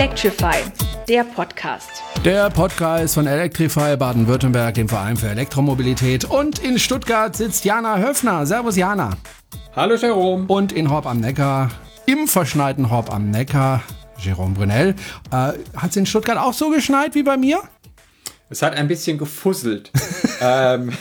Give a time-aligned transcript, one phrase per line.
[0.00, 0.54] Electrify,
[1.06, 1.90] der Podcast.
[2.24, 6.24] Der Podcast von Electrify Baden-Württemberg, dem Verein für Elektromobilität.
[6.24, 8.46] Und in Stuttgart sitzt Jana Höfner.
[8.46, 9.10] Servus Jana.
[9.76, 10.46] Hallo Jerome.
[10.46, 11.70] Und in Horb am Neckar,
[12.06, 13.82] im verschneiten Horb am Neckar,
[14.16, 14.94] Jerome Brunel.
[15.32, 17.60] Äh, hat es in Stuttgart auch so geschneit wie bei mir?
[18.48, 19.92] Es hat ein bisschen gefusselt.
[20.40, 20.94] ähm,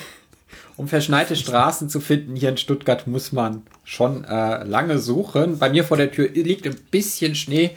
[0.80, 5.60] um verschneite Straßen zu finden hier in Stuttgart muss man schon äh, lange suchen.
[5.60, 7.72] Bei mir vor der Tür liegt ein bisschen Schnee,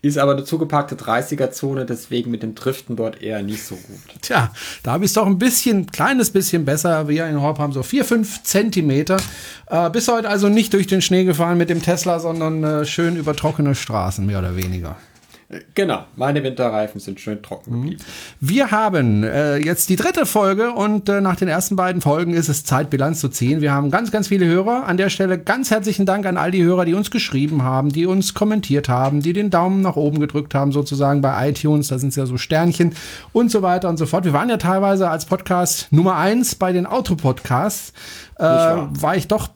[0.00, 4.22] ist aber eine zugepackte 30er-Zone, deswegen mit dem Driften dort eher nicht so gut.
[4.22, 7.08] Tja, da bist du auch ein bisschen, kleines bisschen besser.
[7.08, 9.18] Wir in Horb haben so 4, 5 Zentimeter.
[9.66, 13.16] Äh, bist heute also nicht durch den Schnee gefahren mit dem Tesla, sondern äh, schön
[13.16, 14.96] über trockene Straßen, mehr oder weniger.
[15.74, 17.82] Genau, meine Winterreifen sind schön trocken mhm.
[17.82, 18.04] geblieben.
[18.40, 22.48] Wir haben äh, jetzt die dritte Folge und äh, nach den ersten beiden Folgen ist
[22.48, 23.60] es Zeit, Bilanz zu ziehen.
[23.60, 24.86] Wir haben ganz, ganz viele Hörer.
[24.86, 28.06] An der Stelle ganz herzlichen Dank an all die Hörer, die uns geschrieben haben, die
[28.06, 31.88] uns kommentiert haben, die den Daumen nach oben gedrückt haben, sozusagen bei iTunes.
[31.88, 32.96] Da sind es ja so Sternchen
[33.32, 34.24] und so weiter und so fort.
[34.24, 37.92] Wir waren ja teilweise als Podcast Nummer eins bei den Autopodcasts.
[38.38, 39.48] Äh, war ich doch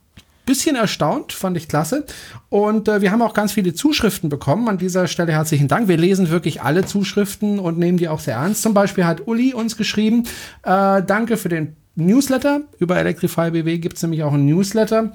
[0.51, 2.05] bisschen erstaunt, fand ich klasse.
[2.49, 4.69] Und äh, wir haben auch ganz viele Zuschriften bekommen.
[4.69, 5.87] An dieser Stelle herzlichen Dank.
[5.87, 8.63] Wir lesen wirklich alle Zuschriften und nehmen die auch sehr ernst.
[8.63, 10.25] Zum Beispiel hat Uli uns geschrieben,
[10.65, 12.63] äh, danke für den Newsletter.
[12.81, 15.13] Über Electrify BW gibt es nämlich auch einen Newsletter.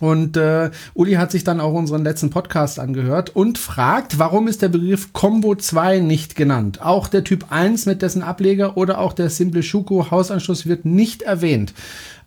[0.00, 4.62] Und äh, Uli hat sich dann auch unseren letzten Podcast angehört und fragt, warum ist
[4.62, 6.82] der Begriff Combo 2 nicht genannt?
[6.82, 11.22] Auch der Typ 1 mit dessen Ableger oder auch der simple Schuko Hausanschluss wird nicht
[11.22, 11.72] erwähnt.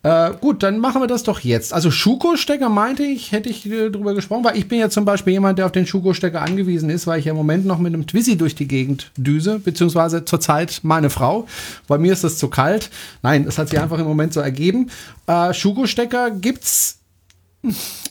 [0.01, 1.73] Äh, gut, dann machen wir das doch jetzt.
[1.73, 5.33] Also Schuko-Stecker meinte ich, hätte ich äh, drüber gesprochen, weil ich bin ja zum Beispiel
[5.33, 8.07] jemand, der auf den Schuko-Stecker angewiesen ist, weil ich ja im Moment noch mit einem
[8.07, 11.47] Twizy durch die Gegend düse, beziehungsweise zurzeit meine Frau.
[11.87, 12.89] Bei mir ist das zu kalt.
[13.23, 14.89] Nein, das hat sich einfach im Moment so ergeben.
[15.27, 16.98] Äh, Schuko-Stecker gibt's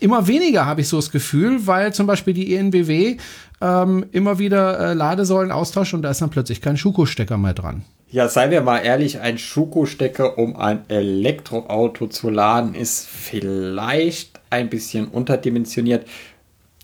[0.00, 3.16] immer weniger, habe ich so das Gefühl, weil zum Beispiel die ENBW
[3.60, 7.84] ähm, immer wieder äh, Ladesäulen austauscht und da ist dann plötzlich kein Schuko-Stecker mehr dran.
[8.10, 14.70] Ja, seien wir mal ehrlich, ein Schuko-Stecker, um ein Elektroauto zu laden, ist vielleicht ein
[14.70, 16.06] bisschen unterdimensioniert.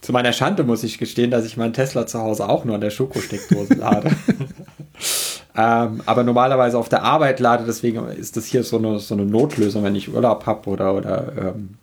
[0.03, 2.83] Zu meiner Schande muss ich gestehen, dass ich meinen Tesla zu Hause auch nur an
[2.83, 4.10] der Schuko-Steckdose lade.
[5.56, 9.25] ähm, aber normalerweise auf der Arbeit lade, deswegen ist das hier so eine, so eine
[9.25, 11.78] Notlösung, wenn ich Urlaub habe oder, oder ähm,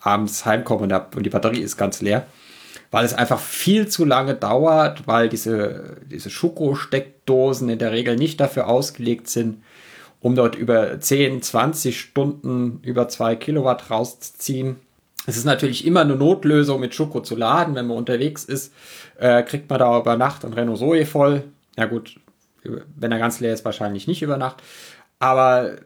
[0.00, 2.26] abends heimkomme und, und die Batterie ist ganz leer
[2.90, 8.40] weil es einfach viel zu lange dauert, weil diese, diese Schoko-Steckdosen in der Regel nicht
[8.40, 9.62] dafür ausgelegt sind,
[10.20, 14.76] um dort über 10, 20 Stunden über 2 Kilowatt rauszuziehen.
[15.26, 17.74] Es ist natürlich immer eine Notlösung, mit Schoko zu laden.
[17.74, 18.72] Wenn man unterwegs ist,
[19.18, 21.44] äh, kriegt man da über Nacht ein Renault Zoe voll.
[21.76, 22.18] Ja gut,
[22.62, 24.62] wenn er ganz leer ist, wahrscheinlich nicht über Nacht.
[25.18, 25.76] Aber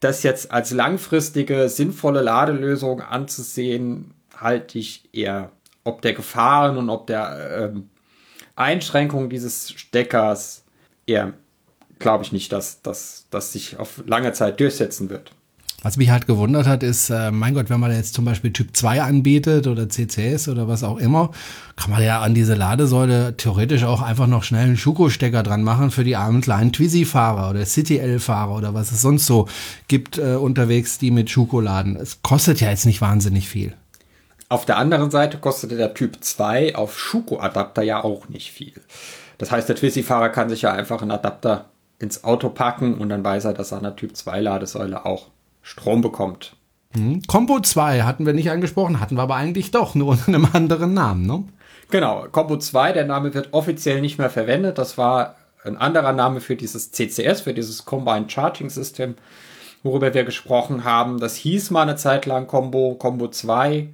[0.00, 5.50] das jetzt als langfristige, sinnvolle Ladelösung anzusehen, halte ich eher
[5.84, 7.88] ob der Gefahren und ob der ähm,
[8.56, 10.64] Einschränkung dieses Steckers
[11.06, 11.32] eher
[11.98, 15.32] glaube ich nicht, dass das sich auf lange Zeit durchsetzen wird.
[15.86, 18.76] Was mich halt gewundert hat, ist, äh, mein Gott, wenn man jetzt zum Beispiel Typ
[18.76, 21.30] 2 anbietet oder CCS oder was auch immer,
[21.76, 25.92] kann man ja an diese Ladesäule theoretisch auch einfach noch schnell einen Schuko-Stecker dran machen
[25.92, 29.46] für die armen kleinen Twizy-Fahrer oder City-L-Fahrer oder was es sonst so
[29.86, 31.94] gibt äh, unterwegs, die mit Schuko laden.
[31.94, 33.72] Es kostet ja jetzt nicht wahnsinnig viel.
[34.48, 38.74] Auf der anderen Seite kostete der Typ 2 auf Schuko-Adapter ja auch nicht viel.
[39.38, 41.66] Das heißt, der Twizy-Fahrer kann sich ja einfach einen Adapter
[42.00, 45.28] ins Auto packen und dann weiß er, dass er an der Typ 2 Ladesäule auch
[45.66, 46.56] Strom bekommt.
[46.94, 47.22] Hm.
[47.26, 50.94] Combo 2 hatten wir nicht angesprochen, hatten wir aber eigentlich doch, nur unter einem anderen
[50.94, 51.44] Namen, ne?
[51.90, 54.78] Genau, Combo 2, der Name wird offiziell nicht mehr verwendet.
[54.78, 55.34] Das war
[55.64, 59.16] ein anderer Name für dieses CCS, für dieses Combined Charging System,
[59.82, 61.18] worüber wir gesprochen haben.
[61.18, 63.88] Das hieß mal eine Zeit lang Combo, Combo 2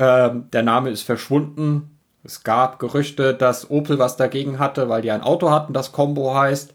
[0.00, 1.98] ähm, der Name ist verschwunden.
[2.24, 6.34] Es gab Gerüchte, dass Opel was dagegen hatte, weil die ein Auto hatten, das Combo
[6.34, 6.74] heißt.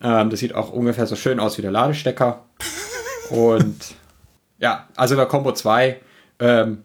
[0.00, 2.44] Ähm, das sieht auch ungefähr so schön aus wie der Ladestecker.
[3.30, 3.94] Und
[4.58, 6.00] ja, also der Combo 2
[6.40, 6.78] ähm,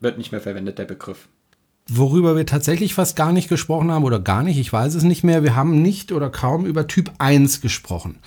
[0.00, 1.28] wird nicht mehr verwendet, der Begriff.
[1.88, 5.22] Worüber wir tatsächlich fast gar nicht gesprochen haben oder gar nicht, ich weiß es nicht
[5.22, 8.18] mehr, wir haben nicht oder kaum über Typ 1 gesprochen.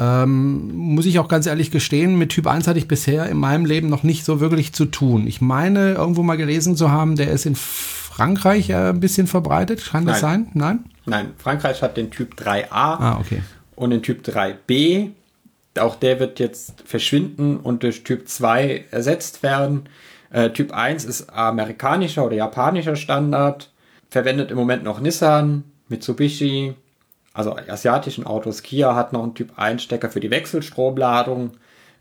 [0.00, 3.64] Ähm, muss ich auch ganz ehrlich gestehen, mit Typ 1 hatte ich bisher in meinem
[3.64, 5.28] Leben noch nicht so wirklich zu tun.
[5.28, 9.84] Ich meine, irgendwo mal gelesen zu haben, der ist in Frankreich äh, ein bisschen verbreitet.
[9.90, 10.46] Kann das Nein.
[10.46, 10.50] sein?
[10.54, 10.84] Nein?
[11.06, 13.42] Nein, Frankreich hat den Typ 3a ah, okay.
[13.76, 15.10] und den Typ 3b.
[15.78, 19.88] Auch der wird jetzt verschwinden und durch Typ 2 ersetzt werden.
[20.30, 23.72] Äh, typ 1 ist amerikanischer oder japanischer Standard.
[24.10, 26.74] Verwendet im Moment noch Nissan, Mitsubishi,
[27.32, 28.62] also asiatischen Autos.
[28.62, 31.52] Kia hat noch einen Typ 1 Stecker für die Wechselstromladung.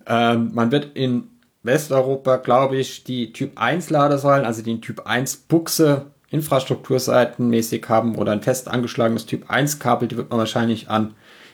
[0.06, 1.30] Ähm, man wird in
[1.64, 8.32] Westeuropa, glaube ich, die Typ 1 Ladesäulen, also den Typ 1 Buchse infrastrukturseitenmäßig haben oder
[8.32, 11.14] ein fest angeschlagenes Typ 1 Kabel, die wird man wahrscheinlich an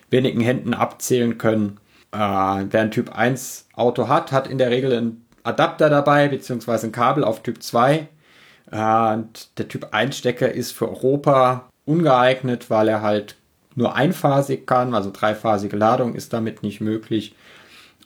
[0.10, 1.80] wenigen Händen abzählen können.
[2.12, 6.88] Äh, wer ein Typ 1 Auto hat, hat in der Regel einen Adapter dabei, beziehungsweise
[6.88, 7.96] ein Kabel auf Typ 2.
[7.96, 8.08] Äh,
[8.72, 13.36] der Typ 1 Stecker ist für Europa ungeeignet, weil er halt
[13.76, 17.36] nur einphasig kann, also dreiphasige Ladung ist damit nicht möglich.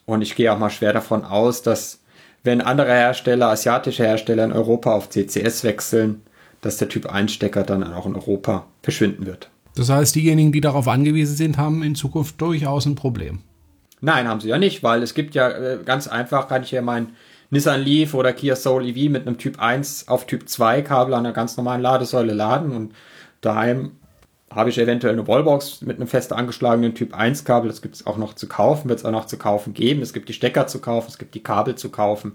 [0.06, 2.00] Und ich gehe auch mal schwer davon aus, dass
[2.42, 6.22] wenn andere Hersteller, asiatische Hersteller in Europa auf CCS wechseln,
[6.60, 9.50] dass der Typ 1 Stecker dann auch in Europa verschwinden wird.
[9.74, 13.40] Das heißt, diejenigen, die darauf angewiesen sind, haben in Zukunft durchaus ein Problem.
[14.04, 16.82] Nein, haben sie ja nicht, weil es gibt ja äh, ganz einfach, kann ich ja
[16.82, 17.16] mein
[17.48, 21.24] Nissan Leaf oder Kia Soul EV mit einem Typ 1 auf Typ 2 Kabel an
[21.24, 22.94] einer ganz normalen Ladesäule laden und
[23.40, 23.92] daheim
[24.50, 27.68] habe ich eventuell eine Wallbox mit einem fest angeschlagenen Typ 1 Kabel.
[27.68, 30.02] Das gibt es auch noch zu kaufen, wird es auch noch zu kaufen geben.
[30.02, 32.34] Es gibt die Stecker zu kaufen, es gibt die Kabel zu kaufen.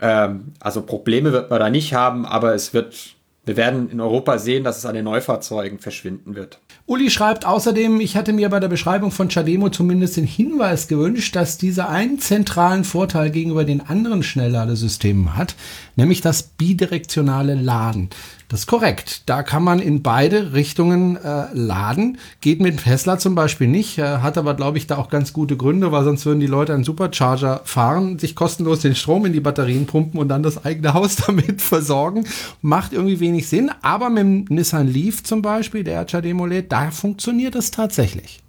[0.00, 4.38] Ähm, also Probleme wird man da nicht haben, aber es wird wir werden in Europa
[4.38, 6.60] sehen, dass es an den Neufahrzeugen verschwinden wird.
[6.86, 11.34] Uli schreibt außerdem, ich hatte mir bei der Beschreibung von Chademo zumindest den Hinweis gewünscht,
[11.34, 15.56] dass dieser einen zentralen Vorteil gegenüber den anderen Schnellladesystemen hat,
[15.96, 18.10] nämlich das bidirektionale Laden.
[18.52, 19.22] Das ist korrekt.
[19.30, 22.18] Da kann man in beide Richtungen äh, laden.
[22.42, 25.56] Geht mit Tesla zum Beispiel nicht, äh, hat aber, glaube ich, da auch ganz gute
[25.56, 29.40] Gründe, weil sonst würden die Leute einen Supercharger fahren, sich kostenlos den Strom in die
[29.40, 32.26] Batterien pumpen und dann das eigene Haus damit versorgen.
[32.60, 33.70] Macht irgendwie wenig Sinn.
[33.80, 38.42] Aber mit dem Nissan Leaf zum Beispiel, der HDMO lädt, da funktioniert es tatsächlich.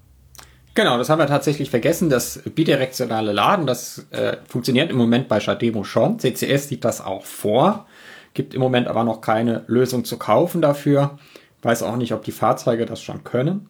[0.75, 2.09] Genau, das haben wir tatsächlich vergessen.
[2.09, 6.19] Das bidirektionale Laden, das äh, funktioniert im Moment bei Shademo schon.
[6.19, 7.85] CCS sieht das auch vor.
[8.33, 11.17] Gibt im Moment aber noch keine Lösung zu kaufen dafür.
[11.61, 13.69] Weiß auch nicht, ob die Fahrzeuge das schon können.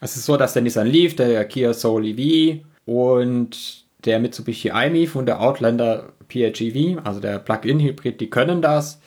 [0.00, 5.16] Es ist so, dass der Nissan Leaf, der Kia Soul EV und der Mitsubishi iMIF
[5.16, 9.00] und der Outlander PHEV, also der Plug-in-Hybrid, die können das.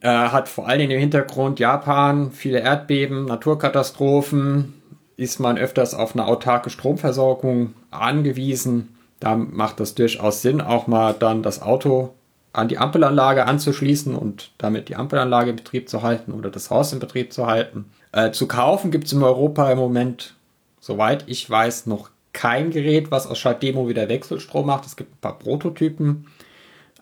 [0.00, 4.74] Äh, hat vor allen Dingen im Hintergrund Japan, viele Erdbeben, Naturkatastrophen,
[5.16, 8.96] ist man öfters auf eine autarke Stromversorgung angewiesen.
[9.20, 12.14] Da macht das durchaus Sinn, auch mal dann das Auto
[12.52, 16.92] an die Ampelanlage anzuschließen und damit die Ampelanlage in Betrieb zu halten oder das Haus
[16.92, 17.86] in Betrieb zu halten.
[18.12, 20.34] Äh, zu kaufen gibt es in Europa im Moment,
[20.80, 24.86] soweit ich weiß, noch kein Gerät, was aus Schademo wieder Wechselstrom macht.
[24.86, 26.26] Es gibt ein paar Prototypen,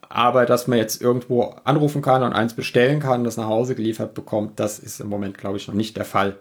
[0.08, 4.14] aber dass man jetzt irgendwo anrufen kann und eins bestellen kann, das nach Hause geliefert
[4.14, 6.36] bekommt, das ist im Moment, glaube ich, noch nicht der Fall.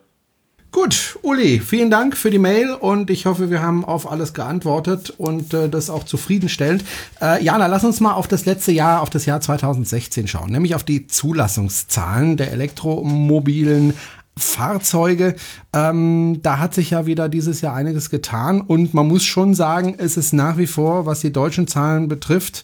[0.72, 5.10] Gut, Uli, vielen Dank für die Mail und ich hoffe, wir haben auf alles geantwortet
[5.18, 6.84] und äh, das auch zufriedenstellend.
[7.20, 10.76] Äh, Jana, lass uns mal auf das letzte Jahr, auf das Jahr 2016 schauen, nämlich
[10.76, 13.96] auf die Zulassungszahlen der elektromobilen
[14.38, 15.36] Fahrzeuge.
[15.74, 19.96] Ähm, da hat sich ja wieder dieses Jahr einiges getan und man muss schon sagen,
[19.98, 22.64] es ist nach wie vor, was die deutschen Zahlen betrifft,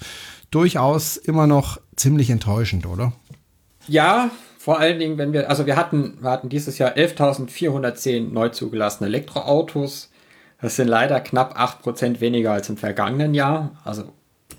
[0.51, 3.13] durchaus immer noch ziemlich enttäuschend, oder?
[3.87, 4.29] Ja,
[4.65, 9.07] vor allen Dingen, wenn wir, also wir hatten, wir hatten dieses Jahr 11.410 neu zugelassene
[9.07, 10.09] Elektroautos.
[10.59, 13.73] Das sind leider knapp 8% weniger als im vergangenen Jahr.
[13.83, 14.05] Also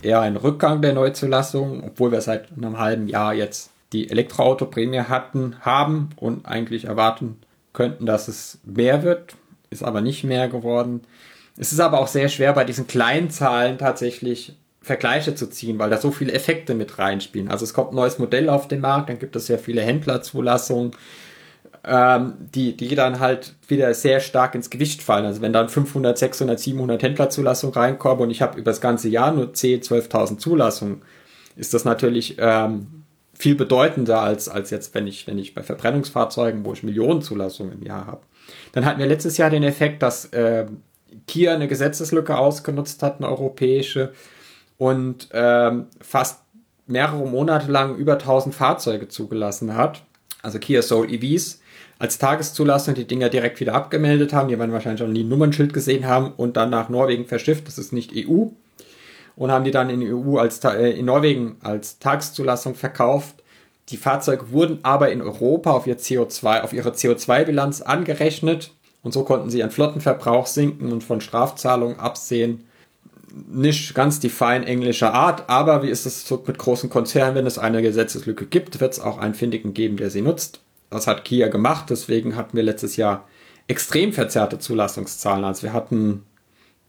[0.03, 5.57] eher ein Rückgang der Neuzulassung, obwohl wir seit einem halben Jahr jetzt die Elektroautoprämie hatten,
[5.63, 7.39] haben und eigentlich erwarten
[7.73, 9.35] könnten, dass es mehr wird.
[9.71, 11.01] Ist aber nicht mehr geworden.
[11.59, 14.55] Es ist aber auch sehr schwer bei diesen kleinen Zahlen tatsächlich
[14.87, 17.49] Vergleiche zu ziehen, weil da so viele Effekte mit reinspielen.
[17.49, 20.93] Also es kommt ein neues Modell auf den Markt, dann gibt es sehr viele Händlerzulassungen,
[21.83, 25.25] ähm, die, die dann halt wieder sehr stark ins Gewicht fallen.
[25.27, 29.33] Also wenn dann 500, 600, 700 Händlerzulassungen reinkommen und ich habe über das ganze Jahr
[29.33, 31.03] nur 10, 12.000 Zulassungen,
[31.57, 33.03] ist das natürlich ähm,
[33.37, 37.73] viel bedeutender als, als jetzt, wenn ich, wenn ich bei Verbrennungsfahrzeugen, wo ich Millionen Zulassungen
[37.73, 38.21] im Jahr habe.
[38.71, 40.67] Dann hatten wir letztes Jahr den Effekt, dass äh,
[41.27, 44.13] Kia eine Gesetzeslücke ausgenutzt hat, eine europäische,
[44.79, 46.41] und ähm, fast
[46.87, 50.03] mehrere Monate lang über 1000 Fahrzeuge zugelassen hat,
[50.43, 51.61] also Kia Soul EVs,
[51.99, 54.49] als Tageszulassung die Dinger direkt wieder abgemeldet haben.
[54.49, 57.67] Die werden wahrscheinlich auch nie ein Nummernschild gesehen haben und dann nach Norwegen verschifft.
[57.67, 58.49] Das ist nicht EU.
[59.35, 63.43] Und haben die dann in EU als äh, in Norwegen als Tageszulassung verkauft.
[63.89, 69.23] Die Fahrzeuge wurden aber in Europa auf ihr CO2, auf ihre CO2-Bilanz angerechnet und so
[69.23, 72.67] konnten sie ihren Flottenverbrauch sinken und von Strafzahlungen absehen
[73.33, 77.47] nicht ganz die fein englische Art, aber wie ist es so mit großen Konzernen, wenn
[77.47, 80.61] es eine Gesetzeslücke gibt, wird es auch einen Findigen geben, der sie nutzt.
[80.91, 83.27] Das hat Kia gemacht, deswegen hatten wir letztes Jahr
[83.69, 85.45] extrem verzerrte Zulassungszahlen.
[85.45, 86.25] Also wir hatten,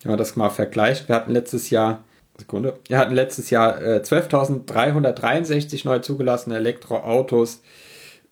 [0.02, 2.04] wenn man das mal vergleicht, wir hatten letztes Jahr,
[2.38, 7.62] Sekunde, wir hatten letztes Jahr äh, 12.363 neu zugelassene Elektroautos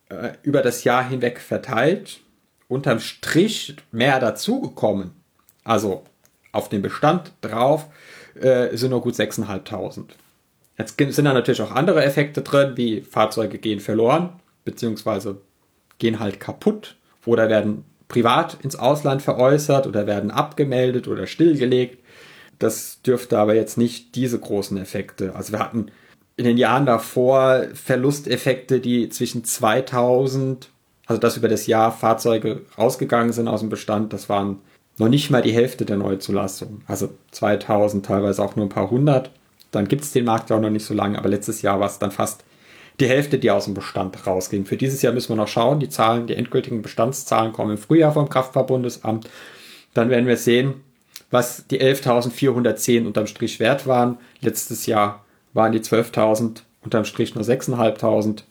[0.09, 2.19] äh, über das Jahr hinweg verteilt.
[2.67, 5.11] Unterm Strich mehr dazugekommen.
[5.63, 6.03] Also
[6.55, 7.87] auf den Bestand drauf
[8.39, 10.05] äh, sind nur gut 6.500.
[10.77, 14.29] Jetzt sind da natürlich auch andere Effekte drin, wie Fahrzeuge gehen verloren,
[14.65, 15.37] beziehungsweise
[15.99, 22.03] gehen halt kaputt oder werden privat ins Ausland veräußert oder werden abgemeldet oder stillgelegt.
[22.59, 25.35] Das dürfte aber jetzt nicht diese großen Effekte.
[25.35, 25.91] Also wir hatten
[26.37, 30.69] in den Jahren davor Verlusteffekte, die zwischen 2000,
[31.05, 34.59] also dass über das Jahr Fahrzeuge rausgegangen sind aus dem Bestand, das waren
[34.97, 36.81] noch nicht mal die Hälfte der Neuzulassung.
[36.87, 39.31] Also 2000 teilweise auch nur ein paar hundert.
[39.71, 41.87] Dann gibt es den Markt ja auch noch nicht so lange, aber letztes Jahr war
[41.87, 42.43] es dann fast
[43.01, 44.65] die Hälfte, die aus dem Bestand rausging.
[44.65, 45.81] Für dieses Jahr müssen wir noch schauen.
[45.81, 49.29] Die Zahlen, die endgültigen Bestandszahlen kommen im Frühjahr vom Kraftfahrbundesamt.
[49.93, 50.75] Dann werden wir sehen,
[51.29, 54.17] was die 11.410 unterm Strich wert waren.
[54.39, 58.43] Letztes Jahr waren die 12.000 unterm Strich nur 6.500.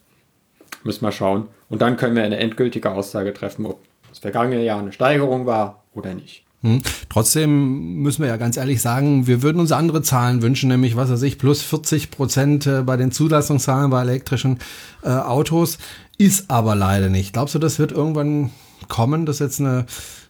[0.83, 1.49] Müssen wir schauen.
[1.71, 3.79] Und dann können wir eine endgültige Aussage treffen, ob
[4.11, 6.45] das vergangene Jahr eine Steigerung war oder nicht.
[6.63, 6.81] Hm.
[7.11, 11.11] Trotzdem müssen wir ja ganz ehrlich sagen, wir würden uns andere Zahlen wünschen, nämlich was
[11.11, 14.59] weiß ich, plus 40 Prozent äh, bei den Zulassungszahlen bei elektrischen
[15.03, 15.77] äh, Autos,
[16.17, 17.35] ist aber leider nicht.
[17.35, 18.51] Glaubst du, das wird irgendwann
[18.89, 19.27] kommen?
[19.27, 19.85] Das ist jetzt eine,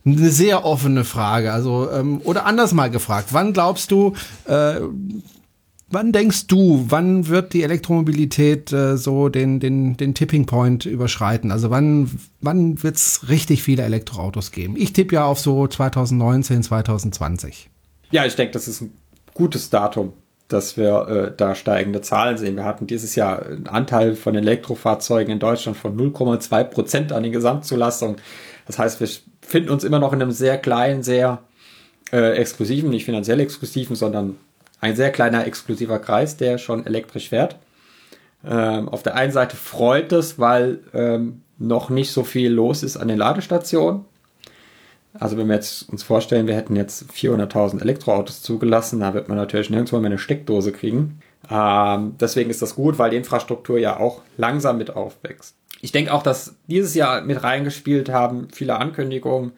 [0.05, 1.53] eine sehr offene Frage.
[1.53, 4.15] Also, ähm, oder anders mal gefragt, wann glaubst du,
[4.47, 4.81] äh,
[5.95, 11.53] Wann denkst du, wann wird die Elektromobilität äh, so den, den, den Tipping Point überschreiten?
[11.53, 12.11] Also wann,
[12.41, 14.75] wann wird es richtig viele Elektroautos geben?
[14.77, 17.71] Ich tippe ja auf so 2019, 2020.
[18.11, 18.93] Ja, ich denke, das ist ein
[19.35, 20.15] gutes Datum,
[20.49, 22.57] dass wir äh, da steigende Zahlen sehen.
[22.57, 27.31] Wir hatten dieses Jahr einen Anteil von Elektrofahrzeugen in Deutschland von 0,2 Prozent an den
[27.31, 28.17] Gesamtzulassungen.
[28.67, 29.09] Das heißt, wir
[29.43, 31.45] finden uns immer noch in einem sehr kleinen, sehr
[32.13, 34.35] äh, exklusiven, nicht finanziell exklusiven, sondern
[34.85, 37.57] ein sehr kleiner exklusiver Kreis, der schon elektrisch fährt.
[38.47, 42.99] Ähm, auf der einen Seite freut es, weil ähm, noch nicht so viel los ist
[42.99, 44.05] an den Ladestationen.
[45.19, 49.39] Also wenn wir jetzt uns vorstellen, wir hätten jetzt 400.000 Elektroautos zugelassen, da wird man
[49.39, 51.21] natürlich nirgendwo mehr eine Steckdose kriegen.
[51.51, 55.57] Ähm, deswegen ist das gut, weil die Infrastruktur ja auch langsam mit aufwächst.
[55.81, 59.53] Ich denke auch, dass dieses Jahr mit reingespielt haben viele Ankündigungen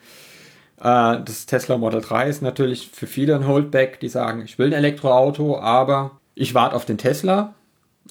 [0.78, 4.72] das Tesla Model 3 ist natürlich für viele ein Holdback, die sagen, ich will ein
[4.72, 7.54] Elektroauto, aber ich warte auf den Tesla.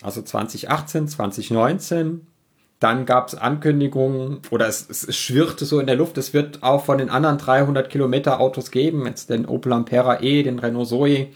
[0.02, 2.28] Also 2018, 2019.
[2.80, 6.84] Dann gab es Ankündigungen oder es, es, schwirrte so in der Luft, es wird auch
[6.84, 11.30] von den anderen 300 Kilometer Autos geben, jetzt den Opel Ampera E, den Renault Zoe.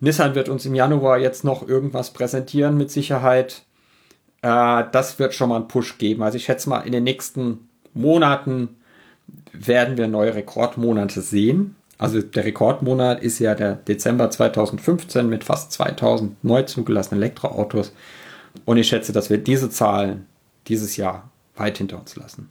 [0.00, 3.62] Nissan wird uns im Januar jetzt noch irgendwas präsentieren mit Sicherheit.
[4.40, 6.22] Äh, das wird schon mal einen Push geben.
[6.22, 8.76] Also ich schätze mal in den nächsten Monaten
[9.52, 11.76] werden wir neue Rekordmonate sehen.
[11.98, 17.92] Also der Rekordmonat ist ja der Dezember 2015 mit fast 2000 neu zugelassenen Elektroautos.
[18.64, 20.26] Und ich schätze, dass wir diese Zahlen
[20.66, 22.50] dieses Jahr weit hinter uns lassen.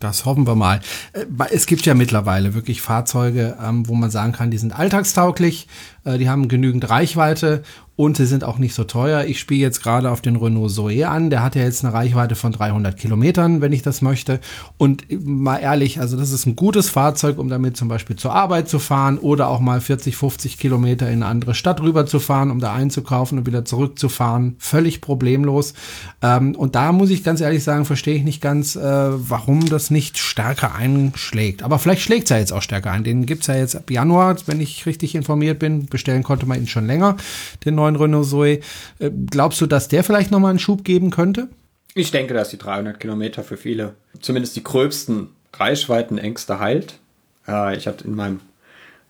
[0.00, 0.80] Das hoffen wir mal.
[1.12, 5.68] Äh, es gibt ja mittlerweile wirklich Fahrzeuge, ähm, wo man sagen kann, die sind alltagstauglich,
[6.04, 7.62] äh, die haben genügend Reichweite
[7.96, 9.24] und sie sind auch nicht so teuer.
[9.24, 11.28] Ich spiele jetzt gerade auf den Renault Zoe an.
[11.28, 14.40] Der hat ja jetzt eine Reichweite von 300 Kilometern, wenn ich das möchte.
[14.78, 18.68] Und mal ehrlich, also das ist ein gutes Fahrzeug, um damit zum Beispiel zur Arbeit
[18.70, 22.50] zu fahren oder auch mal 40, 50 Kilometer in eine andere Stadt rüber zu fahren,
[22.50, 24.56] um da einzukaufen und wieder zurückzufahren.
[24.58, 25.74] Völlig problemlos.
[26.22, 29.90] Ähm, und da muss ich ganz ehrlich sagen, verstehe ich nicht ganz, äh, warum das
[29.90, 31.62] nicht stärker einschlägt.
[31.62, 33.04] Aber vielleicht schlägt es ja jetzt auch stärker ein.
[33.04, 35.86] Den gibt es ja jetzt ab Januar, wenn ich richtig informiert bin.
[35.86, 37.16] Bestellen konnte man ihn schon länger,
[37.64, 38.60] den neuen neuen Renault Zoe.
[38.98, 41.48] Äh, glaubst du, dass der vielleicht nochmal einen Schub geben könnte?
[41.94, 46.98] Ich denke, dass die 300 Kilometer für viele zumindest die gröbsten Reichweitenängste heilt.
[47.46, 48.40] Äh, ich hatte in meinem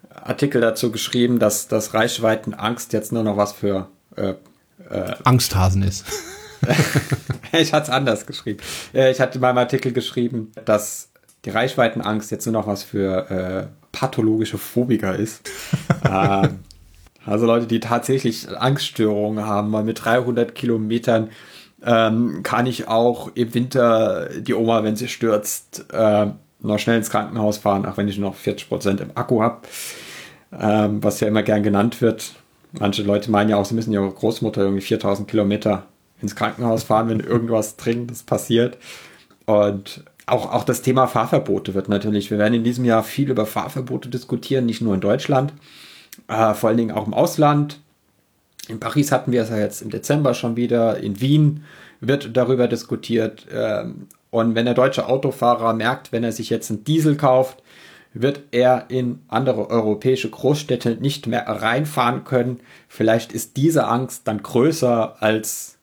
[0.08, 4.34] Artikel dazu geschrieben, dass das Reichweitenangst jetzt nur noch was für äh,
[4.90, 6.04] äh, Angsthasen ist.
[7.52, 8.60] ich hatte es anders geschrieben.
[8.92, 11.10] Ich hatte in meinem Artikel geschrieben, dass
[11.44, 15.48] die Reichweitenangst jetzt nur noch was für äh, pathologische Phobiker ist.
[16.04, 16.60] ähm,
[17.30, 21.30] also Leute, die tatsächlich Angststörungen haben, weil mit 300 Kilometern
[21.84, 26.26] ähm, kann ich auch im Winter die Oma, wenn sie stürzt, äh,
[26.60, 29.60] noch schnell ins Krankenhaus fahren, auch wenn ich noch 40 Prozent im Akku habe,
[30.58, 32.34] ähm, was ja immer gern genannt wird.
[32.72, 35.84] Manche Leute meinen ja auch, sie müssen ihre Großmutter irgendwie 4000 Kilometer
[36.20, 38.76] ins Krankenhaus fahren, wenn irgendwas Dringendes passiert.
[39.46, 43.46] Und auch, auch das Thema Fahrverbote wird natürlich, wir werden in diesem Jahr viel über
[43.46, 45.52] Fahrverbote diskutieren, nicht nur in Deutschland,
[46.28, 47.80] äh, vor allen Dingen auch im Ausland.
[48.68, 50.98] In Paris hatten wir es ja jetzt im Dezember schon wieder.
[50.98, 51.64] In Wien
[52.00, 53.46] wird darüber diskutiert.
[53.52, 57.62] Ähm, und wenn der deutsche Autofahrer merkt, wenn er sich jetzt einen Diesel kauft,
[58.12, 62.60] wird er in andere europäische Großstädte nicht mehr reinfahren können.
[62.88, 65.78] Vielleicht ist diese Angst dann größer als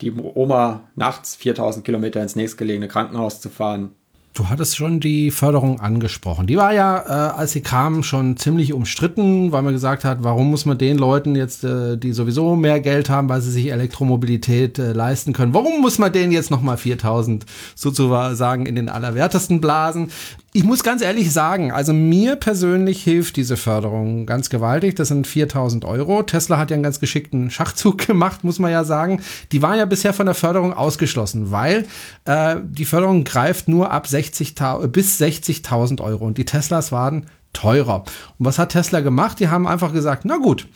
[0.00, 3.92] die Oma nachts 4000 Kilometer ins nächstgelegene Krankenhaus zu fahren.
[4.34, 6.48] Du hattest schon die Förderung angesprochen.
[6.48, 10.50] Die war ja, äh, als sie kam, schon ziemlich umstritten, weil man gesagt hat, warum
[10.50, 14.80] muss man den Leuten jetzt, äh, die sowieso mehr Geld haben, weil sie sich Elektromobilität
[14.80, 20.10] äh, leisten können, warum muss man denen jetzt nochmal 4000 sozusagen in den Allerwertesten blasen?
[20.56, 24.94] Ich muss ganz ehrlich sagen, also mir persönlich hilft diese Förderung ganz gewaltig.
[24.94, 26.22] Das sind 4000 Euro.
[26.22, 29.20] Tesla hat ja einen ganz geschickten Schachzug gemacht, muss man ja sagen.
[29.50, 31.86] Die waren ja bisher von der Förderung ausgeschlossen, weil
[32.24, 34.54] äh, die Förderung greift nur ab 60
[34.92, 38.04] bis 60.000 Euro und die Teslas waren teurer.
[38.38, 39.40] Und was hat Tesla gemacht?
[39.40, 40.68] Die haben einfach gesagt, na gut,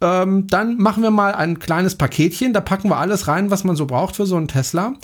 [0.00, 3.76] ähm, dann machen wir mal ein kleines Paketchen, da packen wir alles rein, was man
[3.76, 4.94] so braucht für so einen Tesla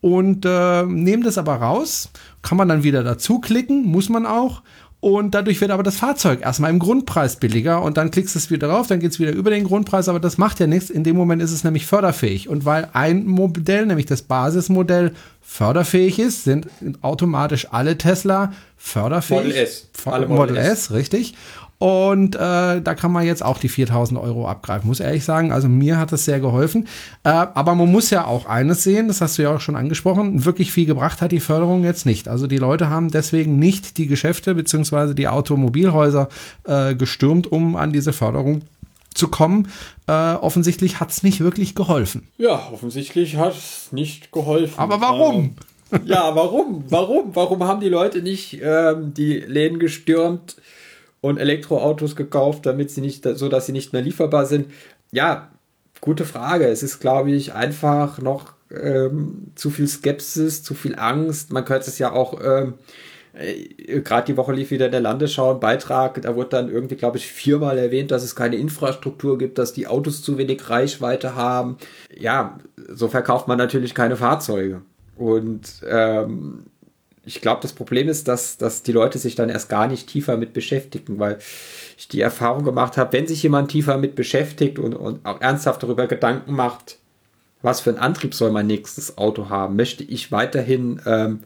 [0.00, 2.10] und äh, nehmen das aber raus.
[2.42, 4.62] Kann man dann wieder dazu klicken, muss man auch.
[5.00, 8.50] Und dadurch wird aber das Fahrzeug erstmal im Grundpreis billiger und dann klickst du es
[8.50, 10.90] wieder drauf, dann geht es wieder über den Grundpreis, aber das macht ja nichts.
[10.90, 12.50] In dem Moment ist es nämlich förderfähig.
[12.50, 16.68] Und weil ein Modell, nämlich das Basismodell, förderfähig ist, sind
[17.00, 19.44] automatisch alle Tesla förderfähig.
[19.44, 19.88] Model S.
[20.04, 20.66] Model, Model S.
[20.66, 21.34] S, richtig.
[21.80, 25.50] Und äh, da kann man jetzt auch die 4000 Euro abgreifen, muss ehrlich sagen.
[25.50, 26.86] Also mir hat das sehr geholfen.
[27.24, 30.44] Äh, aber man muss ja auch eines sehen, das hast du ja auch schon angesprochen,
[30.44, 32.28] wirklich viel gebracht hat die Förderung jetzt nicht.
[32.28, 36.28] Also die Leute haben deswegen nicht die Geschäfte beziehungsweise die Automobilhäuser
[36.64, 38.60] äh, gestürmt, um an diese Förderung
[39.14, 39.68] zu kommen.
[40.06, 42.28] Äh, offensichtlich hat es nicht wirklich geholfen.
[42.36, 44.78] Ja, offensichtlich hat es nicht geholfen.
[44.78, 45.56] Aber warum?
[46.04, 46.84] Ja, warum?
[46.88, 47.34] Warum?
[47.34, 50.56] Warum haben die Leute nicht ähm, die Läden gestürmt?
[51.20, 54.70] Und Elektroautos gekauft, damit sie nicht, so dass sie nicht mehr lieferbar sind?
[55.12, 55.50] Ja,
[56.00, 56.66] gute Frage.
[56.66, 61.52] Es ist, glaube ich, einfach noch ähm, zu viel Skepsis, zu viel Angst.
[61.52, 62.74] Man könnte es ja auch, ähm,
[63.32, 67.18] äh, gerade die Woche lief wieder der Landesschau ein Beitrag, da wurde dann irgendwie, glaube
[67.18, 71.76] ich, viermal erwähnt, dass es keine Infrastruktur gibt, dass die Autos zu wenig Reichweite haben.
[72.16, 72.58] Ja,
[72.88, 74.82] so verkauft man natürlich keine Fahrzeuge.
[75.16, 76.64] Und ähm,
[77.24, 80.36] ich glaube, das Problem ist, dass, dass die Leute sich dann erst gar nicht tiefer
[80.36, 81.38] mit beschäftigen, weil
[81.98, 85.82] ich die Erfahrung gemacht habe, wenn sich jemand tiefer mit beschäftigt und, und auch ernsthaft
[85.82, 86.98] darüber Gedanken macht,
[87.62, 91.40] was für einen Antrieb soll mein nächstes Auto haben, möchte ich weiterhin ähm,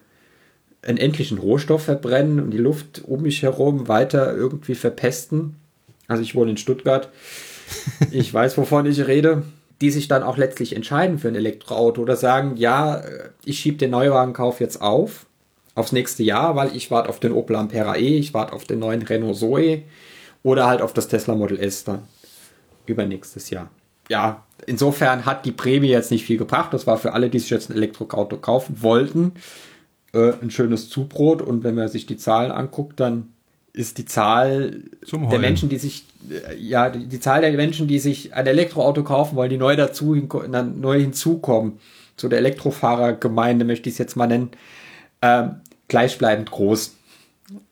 [0.82, 5.56] einen endlichen Rohstoff verbrennen und die Luft um mich herum weiter irgendwie verpesten.
[6.06, 7.08] Also ich wohne in Stuttgart.
[8.10, 9.42] Ich weiß, wovon ich rede.
[9.80, 13.02] Die sich dann auch letztlich entscheiden für ein Elektroauto oder sagen, ja,
[13.44, 15.26] ich schiebe den Neuwagenkauf jetzt auf
[15.74, 18.78] aufs nächste Jahr, weil ich warte auf den Opel Ampera E, ich warte auf den
[18.78, 19.82] neuen Renault Zoe
[20.42, 22.02] oder halt auf das Tesla Model S dann
[22.86, 23.70] übernächstes Jahr.
[24.08, 26.72] Ja, insofern hat die Prämie jetzt nicht viel gebracht.
[26.72, 29.32] Das war für alle, die sich jetzt ein Elektroauto kaufen wollten,
[30.12, 31.40] äh, ein schönes Zubrot.
[31.40, 33.32] Und wenn man sich die Zahlen anguckt, dann
[33.72, 37.98] ist die Zahl der Menschen, die sich, äh, ja, die, die, Zahl der Menschen, die
[37.98, 41.78] sich ein Elektroauto kaufen wollen, die neu dazu, neu hinzukommen,
[42.16, 44.50] zu der Elektrofahrergemeinde möchte ich es jetzt mal nennen,
[45.24, 45.56] ähm,
[45.88, 46.96] gleichbleibend groß.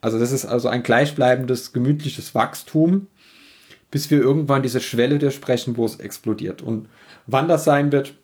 [0.01, 3.09] Also das ist also ein gleichbleibendes, gemütliches Wachstum,
[3.91, 6.63] bis wir irgendwann diese Schwelle durchsprechen, wo es explodiert.
[6.63, 6.89] Und
[7.27, 8.15] wann das sein wird,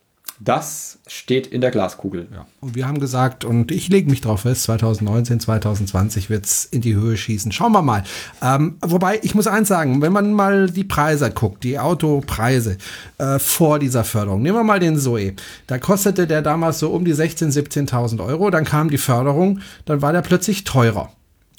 [0.40, 2.28] das steht in der Glaskugel.
[2.32, 2.46] Ja.
[2.60, 6.80] Und wir haben gesagt, und ich lege mich drauf fest, 2019, 2020 wird es in
[6.80, 7.50] die Höhe schießen.
[7.50, 8.04] Schauen wir mal.
[8.42, 12.78] Ähm, wobei, ich muss eins sagen, wenn man mal die Preise guckt, die Autopreise
[13.18, 15.34] äh, vor dieser Förderung, nehmen wir mal den Zoe.
[15.66, 18.50] Da kostete der damals so um die 16.000, 17.000 Euro.
[18.50, 21.12] Dann kam die Förderung, dann war der plötzlich teurer.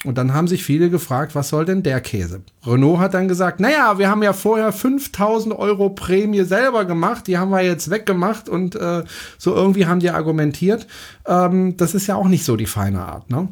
[0.04, 2.40] Und dann haben sich viele gefragt, was soll denn der Käse?
[2.66, 7.36] Renault hat dann gesagt, naja, wir haben ja vorher 5000 Euro Prämie selber gemacht, die
[7.36, 9.04] haben wir jetzt weggemacht und äh,
[9.36, 10.86] so irgendwie haben die argumentiert.
[11.26, 13.48] Ähm, das ist ja auch nicht so die feine Art, ne?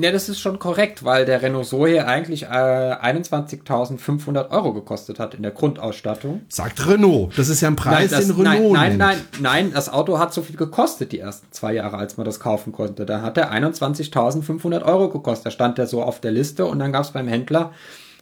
[0.00, 5.34] Ja, das ist schon korrekt, weil der Renault Zoe eigentlich äh, 21.500 Euro gekostet hat
[5.34, 6.42] in der Grundausstattung.
[6.48, 7.36] Sagt Renault.
[7.36, 10.18] Das ist ja ein Preis, nein, das, den Renault Nein, nein, nein, nein, das Auto
[10.18, 13.04] hat so viel gekostet die ersten zwei Jahre, als man das kaufen konnte.
[13.04, 15.46] Da hat er 21.500 Euro gekostet.
[15.46, 17.72] Da stand er so auf der Liste und dann gab es beim Händler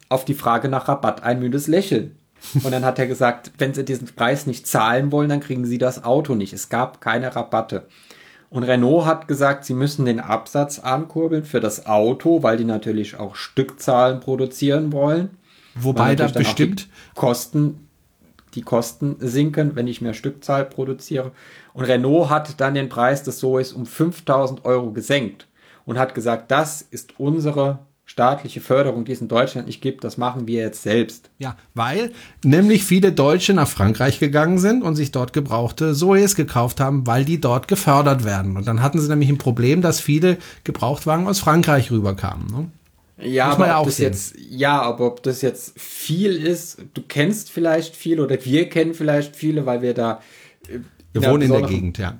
[0.09, 2.17] auf die Frage nach Rabatt ein müdes Lächeln.
[2.55, 5.79] Und dann hat er gesagt, wenn Sie diesen Preis nicht zahlen wollen, dann kriegen Sie
[5.79, 6.53] das Auto nicht.
[6.53, 7.87] Es gab keine Rabatte.
[8.51, 13.19] Und Renault hat gesagt, sie müssen den Absatz ankurbeln für das Auto, weil die natürlich
[13.19, 15.31] auch Stückzahlen produzieren wollen.
[15.75, 17.89] Wobei da bestimmt die Kosten,
[18.55, 21.33] die Kosten sinken, wenn ich mehr Stückzahl produziere.
[21.75, 25.47] Und Renault hat dann den Preis des Zoes um 5000 Euro gesenkt
[25.85, 30.17] und hat gesagt, das ist unsere staatliche Förderung, die es in Deutschland nicht gibt, das
[30.17, 31.29] machen wir jetzt selbst.
[31.39, 32.11] Ja, weil
[32.43, 37.27] nämlich viele Deutsche nach Frankreich gegangen sind und sich dort gebrauchte Zoes gekauft haben, weil
[37.27, 38.57] die dort gefördert werden.
[38.57, 42.47] Und dann hatten sie nämlich ein Problem, dass viele Gebrauchtwagen aus Frankreich rüberkamen.
[42.47, 43.29] Ne?
[43.29, 47.51] Ja, aber ja, ob das jetzt, ja, aber ob das jetzt viel ist, du kennst
[47.51, 50.23] vielleicht viele oder wir kennen vielleicht viele, weil wir da
[51.23, 52.15] Wir wohnen in der Gegend, ja.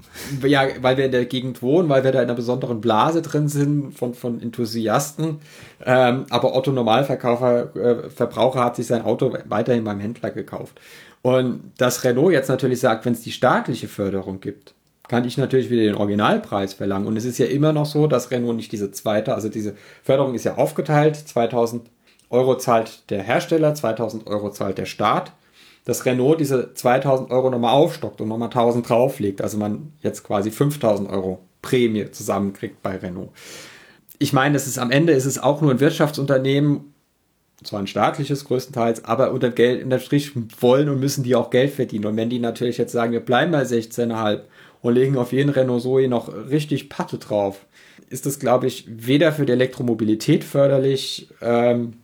[0.45, 3.49] Ja, weil wir in der Gegend wohnen, weil wir da in einer besonderen Blase drin
[3.49, 5.39] sind von, von Enthusiasten.
[5.85, 10.81] Ähm, aber Otto Normalverkäufer, äh, Verbraucher hat sich sein Auto weiterhin beim Händler gekauft.
[11.23, 14.75] Und dass Renault jetzt natürlich sagt, wenn es die staatliche Förderung gibt,
[15.09, 17.07] kann ich natürlich wieder den Originalpreis verlangen.
[17.07, 20.35] Und es ist ja immer noch so, dass Renault nicht diese zweite, also diese Förderung
[20.35, 21.17] ist ja aufgeteilt.
[21.17, 21.91] 2000
[22.31, 25.33] Euro zahlt der Hersteller, 2000 Euro zahlt der Staat
[25.89, 29.41] dass Renault diese 2000 Euro nochmal aufstockt und nochmal 1000 drauflegt.
[29.41, 33.31] Also man jetzt quasi 5000 Euro Prämie zusammenkriegt bei Renault.
[34.19, 36.93] Ich meine, es ist am Ende ist es auch nur ein Wirtschaftsunternehmen,
[37.65, 41.49] zwar ein staatliches größtenteils, aber unter Geld in der Strich wollen und müssen die auch
[41.49, 42.05] Geld verdienen.
[42.05, 44.43] Und wenn die natürlich jetzt sagen, wir bleiben bei 16,5
[44.83, 47.65] und legen auf jeden Renault Zoe noch richtig Patte drauf,
[48.11, 51.95] ist das, glaube ich, weder für die Elektromobilität förderlich, ähm,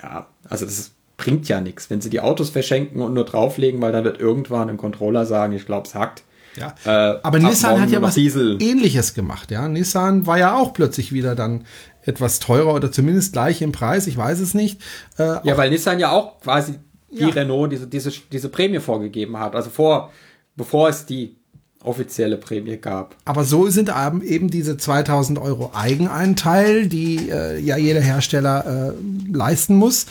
[0.00, 3.80] ja, also das ist bringt ja nichts, wenn sie die Autos verschenken und nur drauflegen,
[3.80, 6.24] weil dann wird irgendwann ein Controller sagen, ich glaube, es hackt.
[6.56, 6.74] Ja.
[6.84, 8.60] Äh, Aber Nissan hat ja was Diesel.
[8.62, 9.68] ähnliches gemacht, ja.
[9.68, 11.64] Nissan war ja auch plötzlich wieder dann
[12.02, 14.80] etwas teurer oder zumindest gleich im Preis, ich weiß es nicht.
[15.18, 16.74] Äh, ja, weil Nissan ja auch quasi
[17.10, 17.28] wie ja.
[17.28, 19.54] Renault diese, diese, diese Prämie vorgegeben hat.
[19.54, 20.12] Also vor,
[20.54, 21.36] bevor es die
[21.86, 23.16] offizielle Prämie gab.
[23.24, 23.90] Aber so sind
[24.22, 30.06] eben diese 2000 Euro Eigeneinteil, die äh, ja jeder Hersteller äh, leisten muss,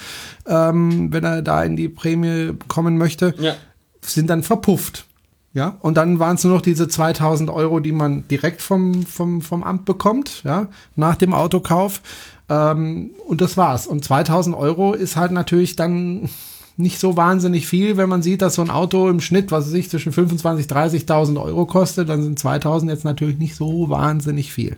[0.47, 3.55] ähm, wenn er da in die Prämie kommen möchte, ja.
[4.01, 5.05] sind dann verpufft.
[5.53, 9.41] Ja, und dann waren es nur noch diese 2000 Euro, die man direkt vom, vom,
[9.41, 12.01] vom Amt bekommt, ja, nach dem Autokauf.
[12.49, 13.87] Ähm, und das war's.
[13.87, 16.29] Und 2000 Euro ist halt natürlich dann
[16.77, 19.89] nicht so wahnsinnig viel, wenn man sieht, dass so ein Auto im Schnitt, was sich
[19.89, 24.77] zwischen 25.000 30.000 Euro kostet, dann sind 2.000 jetzt natürlich nicht so wahnsinnig viel.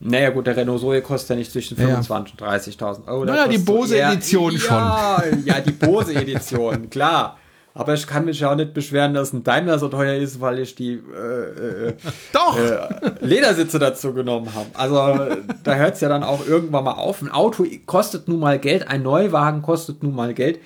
[0.00, 3.24] Naja gut, der Renault Zoe kostet ja nicht zwischen 25.000 und 30.000 Euro.
[3.24, 4.76] Naja, die Bose-Edition schon.
[4.76, 7.36] Ja, ja, die Bose-Edition, klar.
[7.74, 10.58] Aber ich kann mich ja auch nicht beschweren, dass ein Daimler so teuer ist, weil
[10.58, 11.94] ich die äh, äh,
[12.32, 12.58] Doch.
[12.58, 14.66] Äh, Ledersitze dazu genommen habe.
[14.74, 17.22] Also da hört es ja dann auch irgendwann mal auf.
[17.22, 20.58] Ein Auto kostet nun mal Geld, ein Neuwagen kostet nun mal Geld.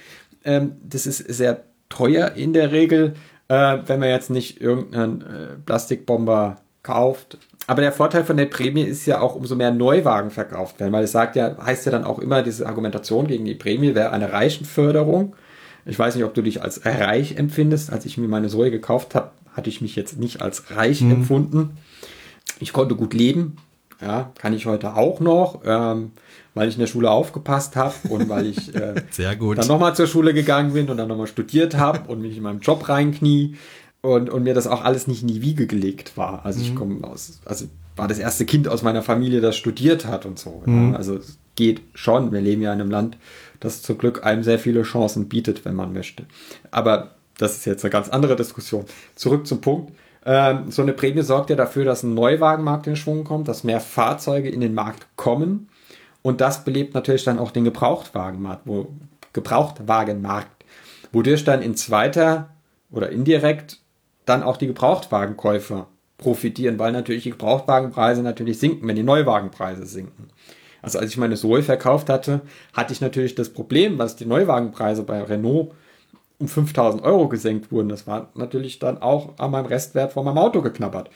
[0.44, 3.14] Ähm, das ist sehr teuer in der Regel,
[3.48, 5.24] äh, wenn man jetzt nicht irgendeinen äh,
[5.64, 7.38] Plastikbomber kauft.
[7.66, 11.04] Aber der Vorteil von der Prämie ist ja auch, umso mehr Neuwagen verkauft werden, weil
[11.04, 14.32] es sagt ja, heißt ja dann auch immer, diese Argumentation gegen die Prämie wäre eine
[14.32, 15.36] Reichenförderung.
[15.84, 17.92] Ich weiß nicht, ob du dich als reich empfindest.
[17.92, 21.12] Als ich mir meine Zoe gekauft habe, hatte ich mich jetzt nicht als reich mhm.
[21.12, 21.76] empfunden.
[22.60, 23.56] Ich konnte gut leben.
[24.00, 25.62] Ja, kann ich heute auch noch.
[25.64, 26.12] Ähm,
[26.54, 29.58] weil ich in der Schule aufgepasst habe und weil ich äh, Sehr gut.
[29.58, 32.60] dann nochmal zur Schule gegangen bin und dann nochmal studiert habe und mich in meinem
[32.60, 33.56] Job reinknie
[34.00, 36.44] und, und mir das auch alles nicht in die Wiege gelegt war.
[36.44, 36.64] Also mhm.
[36.64, 40.38] ich komme aus, also war das erste Kind aus meiner Familie, das studiert hat und
[40.38, 40.62] so.
[40.66, 40.92] Mhm.
[40.92, 40.98] Ja.
[40.98, 42.32] Also es geht schon.
[42.32, 43.16] Wir leben ja in einem Land,
[43.60, 46.24] das zum Glück einem sehr viele Chancen bietet, wenn man möchte.
[46.70, 48.84] Aber das ist jetzt eine ganz andere Diskussion.
[49.14, 49.92] Zurück zum Punkt.
[50.24, 53.80] Ähm, so eine Prämie sorgt ja dafür, dass ein Neuwagenmarkt in Schwung kommt, dass mehr
[53.80, 55.68] Fahrzeuge in den Markt kommen
[56.22, 58.88] und das belebt natürlich dann auch den Gebrauchtwagenmarkt, wo,
[59.32, 60.64] Gebrauchtwagenmarkt,
[61.12, 62.50] wodurch dann in zweiter
[62.90, 63.78] oder indirekt
[64.24, 70.28] dann auch die Gebrauchtwagenkäufer profitieren, weil natürlich die Gebrauchtwagenpreise natürlich sinken, wenn die Neuwagenpreise sinken.
[70.80, 72.40] Also als ich meine Zoe verkauft hatte,
[72.72, 75.72] hatte ich natürlich das Problem, dass die Neuwagenpreise bei Renault
[76.38, 77.88] um 5000 Euro gesenkt wurden.
[77.88, 81.08] Das war natürlich dann auch an meinem Restwert von meinem Auto geknabbert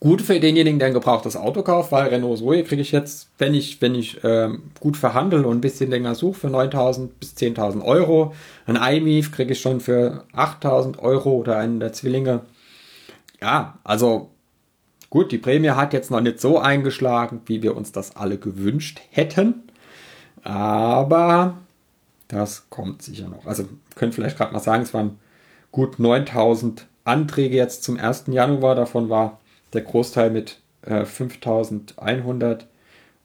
[0.00, 3.52] gut für denjenigen, der ein gebrauchtes Auto kauft, weil Renault Zoe kriege ich jetzt, wenn
[3.52, 7.84] ich, wenn ich ähm, gut verhandle und ein bisschen länger suche, für 9.000 bis 10.000
[7.84, 8.34] Euro.
[8.66, 12.40] Ein iMIF kriege ich schon für 8.000 Euro oder einen der Zwillinge.
[13.42, 14.30] Ja, also
[15.10, 19.00] gut, die Prämie hat jetzt noch nicht so eingeschlagen, wie wir uns das alle gewünscht
[19.10, 19.64] hätten.
[20.42, 21.58] Aber
[22.28, 23.44] das kommt sicher noch.
[23.44, 23.64] Also
[23.96, 25.18] können vielleicht gerade mal sagen, es waren
[25.72, 28.24] gut 9000 Anträge jetzt zum 1.
[28.28, 28.74] Januar.
[28.74, 29.39] Davon war
[29.72, 32.66] der Großteil mit äh, 5100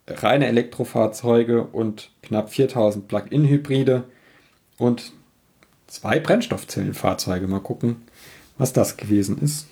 [0.08, 4.04] reine Elektrofahrzeuge und knapp 4000 Plug-in-Hybride
[4.78, 5.14] und
[5.88, 7.48] zwei Brennstoffzellenfahrzeuge.
[7.48, 8.04] Mal gucken,
[8.58, 9.68] was das gewesen ist.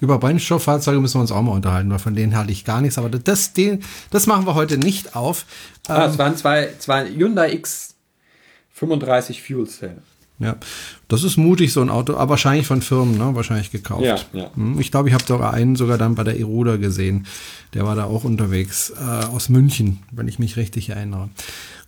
[0.00, 2.98] Über Brennstofffahrzeuge müssen wir uns auch mal unterhalten, weil von denen halte ich gar nichts.
[2.98, 5.44] Aber das, den, das machen wir heute nicht auf.
[5.88, 10.02] Ah, ähm, es waren zwei, zwei Hyundai X35 Fuel Cell.
[10.40, 10.56] Ja,
[11.08, 13.34] das ist mutig, so ein Auto, aber wahrscheinlich von Firmen, ne?
[13.34, 14.04] wahrscheinlich gekauft.
[14.04, 14.50] Ja, ja.
[14.54, 17.26] Hm, ich glaube, ich habe sogar einen sogar dann bei der Eroda gesehen.
[17.74, 21.28] Der war da auch unterwegs, äh, aus München, wenn ich mich richtig erinnere.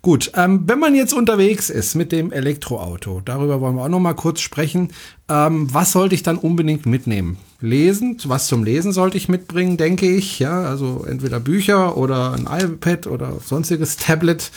[0.02, 4.00] Gut, ähm, wenn man jetzt unterwegs ist mit dem Elektroauto, darüber wollen wir auch noch
[4.00, 4.88] mal kurz sprechen.
[5.28, 7.36] Ähm, was sollte ich dann unbedingt mitnehmen?
[7.60, 10.38] Lesen, was zum Lesen sollte ich mitbringen, denke ich.
[10.38, 14.50] Ja, also entweder Bücher oder ein iPad oder sonstiges Tablet.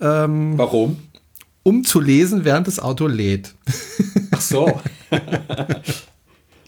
[0.00, 0.98] Ähm, Warum?
[1.70, 3.54] Um zu lesen, während das Auto lädt.
[4.32, 4.80] Ach so.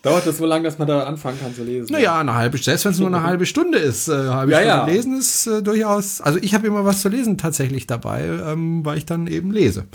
[0.00, 1.92] Dauert das so lange, dass man da anfangen kann zu lesen?
[1.92, 4.76] Naja, eine halbe, selbst wenn es nur eine halbe Stunde ist, äh, halbe ja, Stunde
[4.76, 4.86] ja.
[4.86, 8.96] lesen ist äh, durchaus, also ich habe immer was zu lesen tatsächlich dabei, ähm, weil
[8.96, 9.86] ich dann eben lese.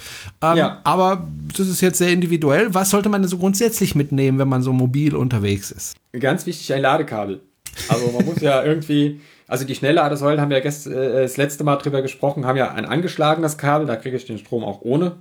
[0.41, 0.81] Ähm, ja.
[0.83, 1.25] Aber
[1.57, 2.73] das ist jetzt sehr individuell.
[2.73, 5.95] Was sollte man denn so grundsätzlich mitnehmen, wenn man so mobil unterwegs ist?
[6.19, 7.39] Ganz wichtig, ein Ladekabel.
[7.87, 11.77] Also man muss ja irgendwie, also die Schnellladesäulen haben wir gest, äh, das letzte Mal
[11.77, 15.17] drüber gesprochen, haben ja ein angeschlagenes Kabel, da kriege ich den Strom auch ohne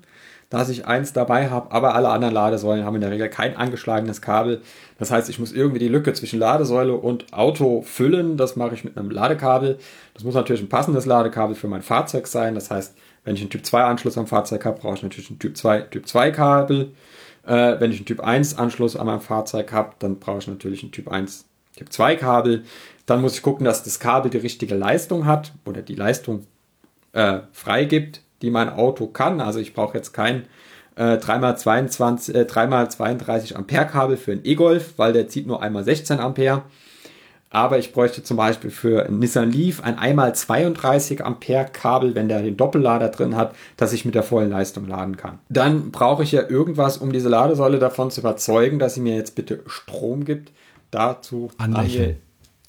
[0.50, 4.22] dass ich eins dabei habe, aber alle anderen Ladesäulen haben in der Regel kein angeschlagenes
[4.22, 4.62] Kabel.
[4.98, 8.36] Das heißt, ich muss irgendwie die Lücke zwischen Ladesäule und Auto füllen.
[8.36, 9.78] Das mache ich mit einem Ladekabel.
[10.14, 12.54] Das muss natürlich ein passendes Ladekabel für mein Fahrzeug sein.
[12.54, 15.40] Das heißt, wenn ich einen Typ 2 Anschluss am Fahrzeug habe, brauche ich natürlich ein
[15.40, 16.92] Typ 2, Typ 2 Kabel.
[17.44, 20.84] Äh, wenn ich einen Typ 1 Anschluss an meinem Fahrzeug habe, dann brauche ich natürlich
[20.84, 21.44] ein Typ 1,
[21.76, 22.62] Typ 2 Kabel.
[23.06, 26.46] Dann muss ich gucken, dass das Kabel die richtige Leistung hat oder die Leistung
[27.12, 29.40] äh, freigibt die mein Auto kann.
[29.40, 30.44] Also ich brauche jetzt kein
[30.96, 36.20] äh, 3x22, äh, 3x32 Ampere Kabel für ein E-Golf, weil der zieht nur einmal 16
[36.20, 36.62] Ampere.
[37.48, 42.28] Aber ich bräuchte zum Beispiel für einen Nissan Leaf ein einmal 32 Ampere Kabel, wenn
[42.28, 45.38] der den Doppellader drin hat, dass ich mit der vollen Leistung laden kann.
[45.48, 49.36] Dann brauche ich ja irgendwas, um diese Ladesäule davon zu überzeugen, dass sie mir jetzt
[49.36, 50.52] bitte Strom gibt.
[50.90, 52.16] Dazu Anlächeln.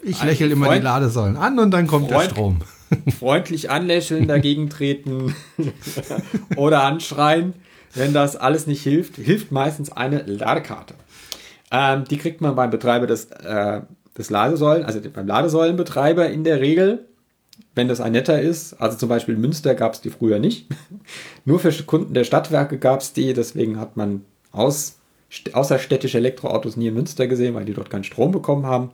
[0.03, 2.59] Ich lächle immer die Ladesäulen an und dann kommt Freund, der Strom
[3.19, 5.35] freundlich anlächeln, dagegen treten
[6.55, 7.53] oder anschreien.
[7.93, 10.93] Wenn das alles nicht hilft, hilft meistens eine Ladekarte.
[11.71, 13.81] Ähm, die kriegt man beim Betreiber des, äh,
[14.17, 17.05] des Ladesäulen, also beim Ladesäulenbetreiber in der Regel,
[17.75, 18.73] wenn das ein netter ist.
[18.73, 20.67] Also zum Beispiel in Münster gab es die früher nicht.
[21.45, 24.97] Nur für Kunden der Stadtwerke gab es die, deswegen hat man aus,
[25.51, 28.91] außerstädtische Elektroautos nie in Münster gesehen, weil die dort keinen Strom bekommen haben.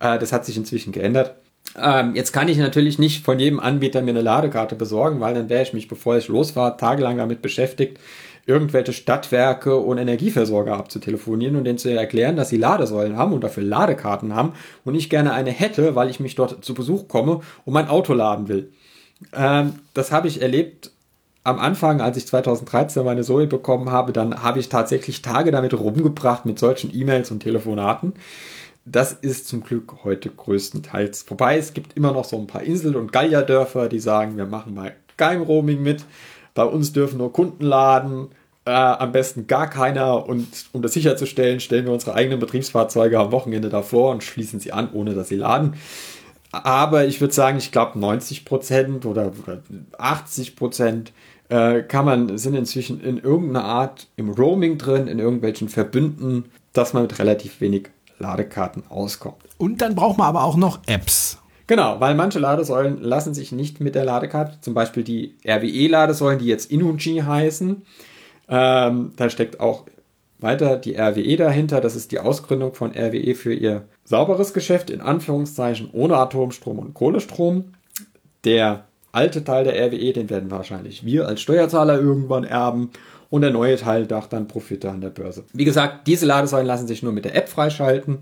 [0.00, 1.34] Äh, das hat sich inzwischen geändert.
[1.78, 5.48] Ähm, jetzt kann ich natürlich nicht von jedem Anbieter mir eine Ladekarte besorgen, weil dann
[5.48, 7.98] wäre ich mich, bevor ich losfahre, tagelang damit beschäftigt,
[8.46, 13.64] irgendwelche Stadtwerke und Energieversorger abzutelefonieren und denen zu erklären, dass sie Ladesäulen haben und dafür
[13.64, 14.52] Ladekarten haben
[14.84, 18.14] und ich gerne eine hätte, weil ich mich dort zu Besuch komme und mein Auto
[18.14, 18.72] laden will.
[19.34, 20.92] Ähm, das habe ich erlebt
[21.42, 25.78] am Anfang, als ich 2013 meine Zoe bekommen habe, dann habe ich tatsächlich Tage damit
[25.78, 28.14] rumgebracht mit solchen E-Mails und Telefonaten.
[28.88, 31.58] Das ist zum Glück heute größtenteils vorbei.
[31.58, 34.94] Es gibt immer noch so ein paar Insel- und Gallierdörfer, die sagen, wir machen mal
[35.16, 36.04] kein Roaming mit.
[36.54, 38.28] Bei uns dürfen nur Kunden laden,
[38.64, 40.28] äh, am besten gar keiner.
[40.28, 44.72] Und um das sicherzustellen, stellen wir unsere eigenen Betriebsfahrzeuge am Wochenende davor und schließen sie
[44.72, 45.74] an, ohne dass sie laden.
[46.52, 49.32] Aber ich würde sagen, ich glaube 90 Prozent oder
[49.98, 51.12] 80 Prozent
[51.48, 56.92] äh, kann man, sind inzwischen in irgendeiner Art im Roaming drin, in irgendwelchen Verbünden, dass
[56.92, 59.42] man mit relativ wenig Ladekarten auskommt.
[59.58, 61.38] Und dann braucht man aber auch noch Apps.
[61.66, 66.46] Genau, weil manche Ladesäulen lassen sich nicht mit der Ladekarte, zum Beispiel die RWE-Ladesäulen, die
[66.46, 67.82] jetzt Inuji heißen.
[68.48, 69.84] Ähm, da steckt auch
[70.38, 71.80] weiter die RWE dahinter.
[71.80, 76.94] Das ist die Ausgründung von RWE für ihr sauberes Geschäft, in Anführungszeichen ohne Atomstrom und
[76.94, 77.72] Kohlestrom.
[78.44, 82.90] Der alte Teil der RWE, den werden wahrscheinlich wir als Steuerzahler irgendwann erben
[83.30, 85.44] und der neue Teil dacht dann Profite an der Börse.
[85.52, 88.18] Wie gesagt, diese Ladesäulen lassen sich nur mit der App freischalten.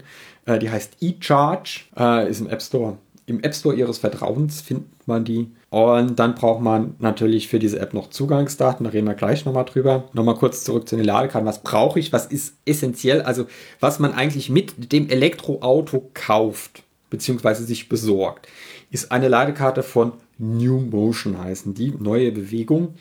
[0.46, 2.98] Äh, die heißt eCharge, äh, ist im App Store.
[3.26, 5.50] Im App Store Ihres Vertrauens findet man die.
[5.70, 8.84] Und dann braucht man natürlich für diese App noch Zugangsdaten.
[8.84, 10.04] Da reden wir gleich nochmal drüber.
[10.12, 11.48] Nochmal kurz zurück zu den Ladekarten.
[11.48, 12.12] Was brauche ich?
[12.12, 13.22] Was ist essentiell?
[13.22, 13.46] Also,
[13.80, 18.46] was man eigentlich mit dem Elektroauto kauft, beziehungsweise sich besorgt,
[18.90, 21.92] ist eine Ladekarte von New Motion heißen die.
[21.98, 22.94] Neue Bewegung.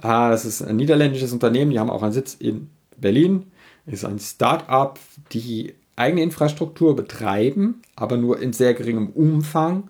[0.00, 3.46] Ah, das ist ein niederländisches Unternehmen, die haben auch einen Sitz in Berlin.
[3.86, 4.98] Ist ein Start-up,
[5.32, 9.88] die eigene Infrastruktur betreiben, aber nur in sehr geringem Umfang,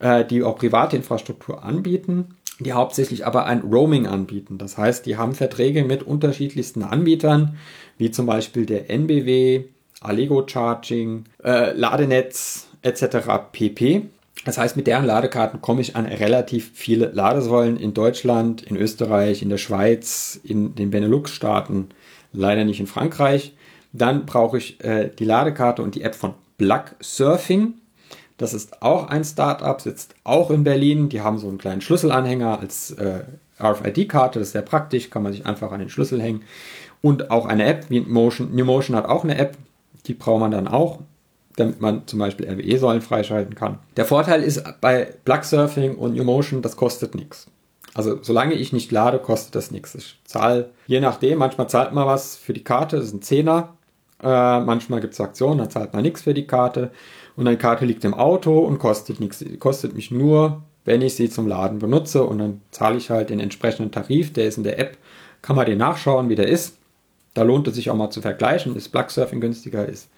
[0.00, 4.58] äh, die auch private Infrastruktur anbieten, die hauptsächlich aber ein Roaming anbieten.
[4.58, 7.56] Das heißt, die haben Verträge mit unterschiedlichsten Anbietern,
[7.96, 9.64] wie zum Beispiel der NBW,
[10.00, 13.50] Allego Charging, äh, Ladenetz etc.
[13.52, 14.02] pp.
[14.44, 19.42] Das heißt, mit deren Ladekarten komme ich an relativ viele Ladesäulen in Deutschland, in Österreich,
[19.42, 21.88] in der Schweiz, in den Benelux-Staaten,
[22.32, 23.54] leider nicht in Frankreich.
[23.92, 27.74] Dann brauche ich äh, die Ladekarte und die App von Plug Surfing.
[28.36, 31.08] Das ist auch ein Startup, sitzt auch in Berlin.
[31.08, 33.24] Die haben so einen kleinen Schlüsselanhänger als äh,
[33.60, 34.38] RFID-Karte.
[34.38, 36.42] Das ist sehr praktisch, kann man sich einfach an den Schlüssel hängen.
[37.00, 38.54] Und auch eine App, wie Motion.
[38.54, 39.56] New Motion hat auch eine App,
[40.06, 41.00] die braucht man dann auch
[41.58, 43.78] damit man zum Beispiel RWE-Säulen freischalten kann.
[43.96, 47.46] Der Vorteil ist bei Plug Surfing und Umotion, das kostet nichts.
[47.94, 49.94] Also solange ich nicht lade, kostet das nichts.
[49.94, 53.74] Ich zahle, je nachdem, manchmal zahlt man was für die Karte, das ist ein Zehner.
[54.22, 56.90] Äh, manchmal gibt es Aktionen, da zahlt man nichts für die Karte.
[57.36, 59.44] Und eine Karte liegt im Auto und kostet nichts.
[59.58, 62.24] Kostet mich nur, wenn ich sie zum Laden benutze.
[62.24, 64.96] Und dann zahle ich halt den entsprechenden Tarif, der ist in der App.
[65.42, 66.78] Kann man den nachschauen, wie der ist.
[67.34, 68.74] Da lohnt es sich auch mal zu vergleichen.
[68.74, 69.86] Ist Plug Surfing günstiger?
[69.86, 70.08] Ist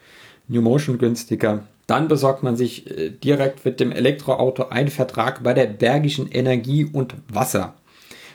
[0.50, 1.64] New Motion günstiger.
[1.86, 6.84] Dann besorgt man sich äh, direkt mit dem Elektroauto einen Vertrag bei der Bergischen Energie
[6.84, 7.74] und Wasser.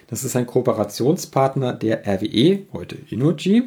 [0.08, 3.64] Das ist ein Kooperationspartner der RWE, heute Inuji.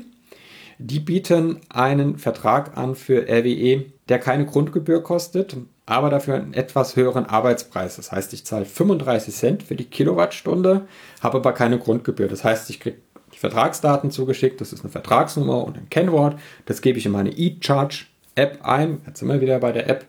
[0.79, 5.57] Die bieten einen Vertrag an für RWE, der keine Grundgebühr kostet,
[5.87, 7.97] aber dafür einen etwas höheren Arbeitspreis.
[7.97, 10.87] Das heißt, ich zahle 35 Cent für die Kilowattstunde,
[11.21, 12.29] habe aber keine Grundgebühr.
[12.29, 12.99] Das heißt, ich kriege
[13.35, 16.39] die Vertragsdaten zugeschickt, das ist eine Vertragsnummer und ein Kennwort.
[16.67, 17.31] Das gebe ich in meine
[18.38, 19.01] E-Charge-App ein.
[19.07, 20.07] Jetzt wir wieder bei der App.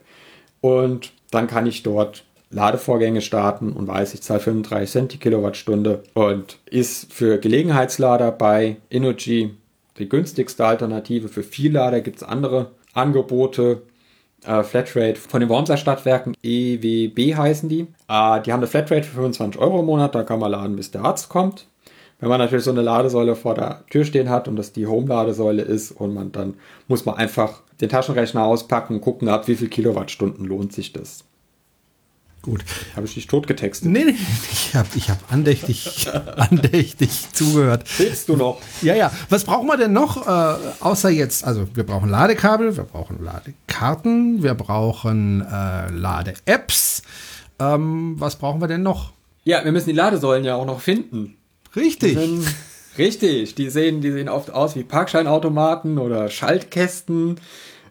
[0.61, 6.03] Und dann kann ich dort Ladevorgänge starten und weiß, ich zahle 35 Cent die Kilowattstunde
[6.15, 9.55] und ist für Gelegenheitslader bei Energy
[9.99, 11.27] die günstigste Alternative.
[11.27, 13.83] Für Viellader gibt es andere Angebote.
[14.45, 17.81] Äh, Flatrate von den Wormser Stadtwerken, EWB heißen die.
[18.07, 20.91] Äh, die haben eine Flatrate für 25 Euro im Monat, da kann man laden, bis
[20.91, 21.67] der Arzt kommt.
[22.19, 25.62] Wenn man natürlich so eine Ladesäule vor der Tür stehen hat und das die Home-Ladesäule
[25.62, 26.55] ist und man dann
[26.88, 31.23] muss man einfach den Taschenrechner auspacken und gucken, ab wie viel Kilowattstunden lohnt sich das.
[32.41, 32.63] Gut.
[32.95, 33.91] Habe ich dich totgetextet?
[33.91, 34.15] Nee, nee,
[34.51, 37.84] ich habe ich hab andächtig, andächtig zugehört.
[37.97, 38.62] Willst du noch?
[38.82, 39.12] Ja, ja.
[39.29, 41.43] Was brauchen wir denn noch, äh, außer jetzt?
[41.43, 47.01] Also, wir brauchen Ladekabel, wir brauchen Ladekarten, wir brauchen äh, Lade-Apps.
[47.60, 49.12] Ähm, was brauchen wir denn noch?
[49.43, 51.36] Ja, wir müssen die Ladesäulen ja auch noch finden.
[51.75, 52.13] Richtig.
[52.13, 52.55] Die sind,
[52.97, 53.55] richtig.
[53.55, 57.39] Die sehen, die sehen oft aus wie Parkscheinautomaten oder Schaltkästen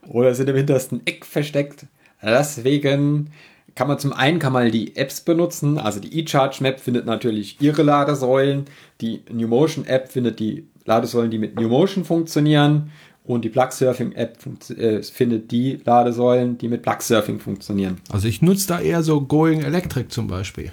[0.06, 1.86] oder sind im hintersten Eck versteckt.
[2.22, 3.30] Deswegen
[3.74, 7.60] kann man zum einen kann man die Apps benutzen, also die eCharge Map findet natürlich
[7.60, 8.64] ihre Ladesäulen,
[9.00, 12.90] die New Motion App findet die Ladesäulen, die mit New Motion funktionieren
[13.24, 14.38] und die Plug Surfing App
[14.70, 17.98] äh, findet die Ladesäulen, die mit Plug Surfing funktionieren.
[18.10, 20.72] Also ich nutze da eher so Going Electric zum Beispiel.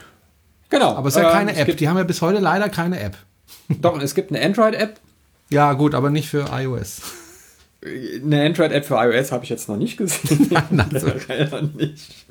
[0.69, 0.95] Genau.
[0.95, 1.77] Aber es ist ja keine ähm, App.
[1.77, 3.17] Die haben ja bis heute leider keine App.
[3.69, 4.99] doch, es gibt eine Android App.
[5.49, 7.01] Ja, gut, aber nicht für iOS.
[7.85, 10.47] Eine Android-App für iOS habe ich jetzt noch nicht gesehen.
[10.71, 11.07] Nein, also.
[11.77, 12.25] Nicht.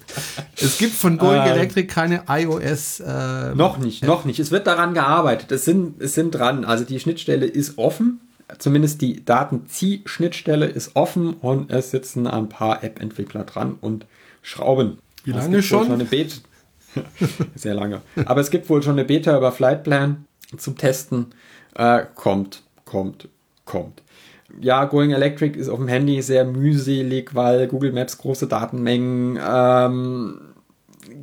[0.60, 2.98] Es gibt von Going Ähm, Electric keine iOS.
[2.98, 4.40] Äh, Noch nicht, noch nicht.
[4.40, 5.52] Es wird daran gearbeitet.
[5.52, 6.64] Es sind, es sind dran.
[6.64, 8.20] Also die Schnittstelle ist offen.
[8.58, 14.06] Zumindest die Datenzieh-Schnittstelle ist offen und es sitzen ein paar App-Entwickler dran und
[14.42, 14.98] schrauben.
[15.24, 15.90] Wie lange wohl schon?
[15.92, 16.34] eine Beta.
[17.54, 18.02] Sehr lange.
[18.24, 20.24] Aber es gibt wohl schon eine Beta über Flightplan
[20.56, 21.34] zum Testen.
[21.74, 23.28] Äh, kommt, kommt,
[23.64, 24.02] kommt.
[24.60, 30.40] Ja, Going Electric ist auf dem Handy sehr mühselig, weil Google Maps große Datenmengen, ähm,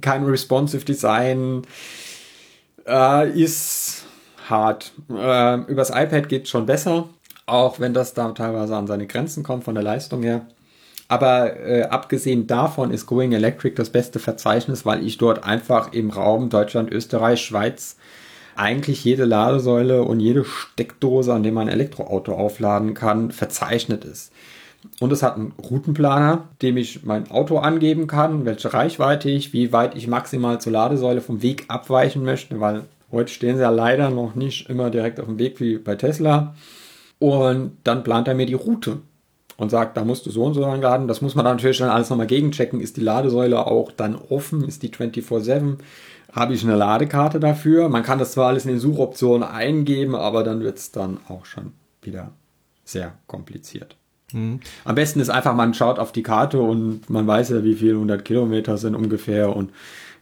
[0.01, 1.61] kein responsive Design,
[2.85, 4.03] äh, ist
[4.49, 4.91] hart.
[5.09, 7.07] Äh, übers iPad geht schon besser,
[7.45, 10.45] auch wenn das da teilweise an seine Grenzen kommt von der Leistung her.
[11.11, 16.09] Aber äh, abgesehen davon ist Going Electric das beste Verzeichnis, weil ich dort einfach im
[16.09, 17.97] Raum Deutschland, Österreich, Schweiz
[18.55, 24.31] eigentlich jede Ladesäule und jede Steckdose, an dem man ein Elektroauto aufladen kann, verzeichnet ist.
[25.01, 29.73] Und es hat einen Routenplaner, dem ich mein Auto angeben kann, welche Reichweite ich, wie
[29.73, 34.11] weit ich maximal zur Ladesäule vom Weg abweichen möchte, weil heute stehen sie ja leider
[34.11, 36.55] noch nicht immer direkt auf dem Weg wie bei Tesla.
[37.19, 38.99] Und dann plant er mir die Route
[39.61, 41.07] und sagt, da musst du so und so lang laden.
[41.07, 42.81] Das muss man dann natürlich dann alles nochmal gegenchecken.
[42.81, 44.63] Ist die Ladesäule auch dann offen?
[44.63, 45.75] Ist die 24-7?
[46.31, 47.87] Habe ich eine Ladekarte dafür?
[47.87, 51.45] Man kann das zwar alles in den Suchoptionen eingeben, aber dann wird es dann auch
[51.45, 52.31] schon wieder
[52.85, 53.97] sehr kompliziert.
[54.33, 57.93] Am besten ist einfach, man schaut auf die Karte und man weiß ja, wie viele
[57.93, 59.71] 100 Kilometer sind ungefähr und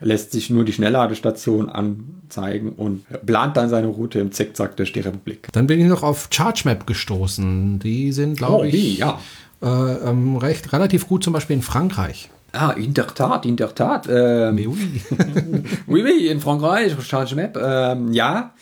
[0.01, 5.01] lässt sich nur die Schnellladestation anzeigen und plant dann seine Route im Zickzack durch die
[5.01, 5.47] Republik.
[5.51, 7.79] Dann bin ich noch auf ChargeMap gestoßen.
[7.79, 8.95] Die sind, glaube Oh, ich, wie?
[8.97, 9.19] Ja.
[9.61, 12.29] äh, ähm, recht relativ gut, zum Beispiel in Frankreich.
[12.51, 14.07] Ah, in der Tat, in der Tat.
[14.09, 15.01] Ähm, Mais oui.
[15.87, 17.57] oui, oui, in Frankreich, Change Map.
[17.61, 18.53] Ähm, ja,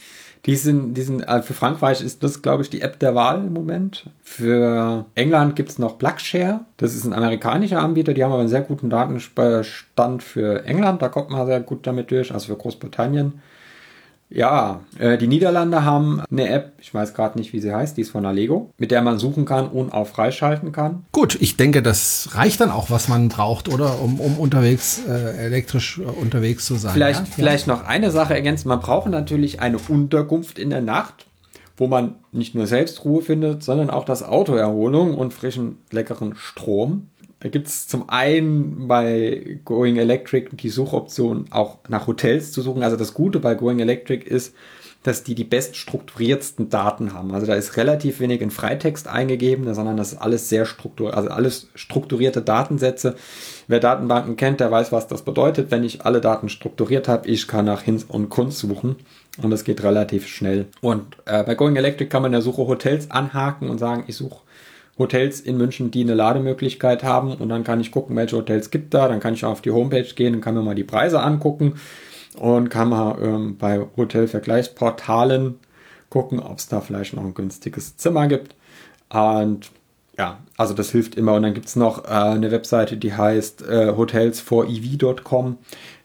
[0.46, 3.54] die sind, die äh, für Frankreich ist das, glaube ich, die App der Wahl im
[3.54, 4.10] Moment.
[4.22, 6.62] Für England gibt es noch Plugshare.
[6.78, 11.02] Das ist ein amerikanischer Anbieter, die haben aber einen sehr guten Datenbestand für England.
[11.02, 13.42] Da kommt man sehr gut damit durch, also für Großbritannien.
[14.30, 18.02] Ja, äh, die Niederlande haben eine App, ich weiß gerade nicht, wie sie heißt, die
[18.02, 21.06] ist von Allego, mit der man suchen kann und auch freischalten kann.
[21.14, 24.02] Gut, ich denke, das reicht dann auch, was man braucht, oder?
[24.02, 26.94] Um, um unterwegs, äh, elektrisch äh, unterwegs zu sein.
[26.94, 27.26] Vielleicht, ja?
[27.34, 28.68] vielleicht noch eine Sache ergänzen.
[28.68, 31.28] Man braucht natürlich eine Unterkunft in der Nacht,
[31.78, 36.36] wo man nicht nur selbst Ruhe findet, sondern auch das Auto Erholung und frischen, leckeren
[36.36, 37.08] Strom.
[37.40, 42.82] Da gibt es zum einen bei Going Electric die Suchoption auch nach Hotels zu suchen.
[42.82, 44.56] Also das Gute bei Going Electric ist,
[45.04, 47.34] dass die die beststrukturiertsten Daten haben.
[47.34, 51.30] Also da ist relativ wenig in Freitext eingegeben, sondern das ist alles sehr strukturiert, also
[51.30, 53.16] alles strukturierte Datensätze.
[53.68, 55.70] Wer Datenbanken kennt, der weiß, was das bedeutet.
[55.70, 58.96] Wenn ich alle Daten strukturiert habe, ich kann nach Hinz und Kunst suchen
[59.42, 60.66] und das geht relativ schnell.
[60.82, 64.16] Und äh, bei Going Electric kann man in der Suche Hotels anhaken und sagen, ich
[64.16, 64.42] suche
[64.98, 68.94] Hotels in München, die eine Lademöglichkeit haben und dann kann ich gucken, welche Hotels gibt
[68.94, 71.76] da, dann kann ich auf die Homepage gehen und kann mir mal die Preise angucken
[72.38, 75.56] und kann mal ähm, bei Hotelvergleichsportalen
[76.10, 78.56] gucken, ob es da vielleicht noch ein günstiges Zimmer gibt.
[79.10, 79.72] Und
[80.18, 81.34] ja, also das hilft immer.
[81.36, 85.58] Und dann gibt es noch äh, eine Webseite, die heißt äh, hotels4ev.com.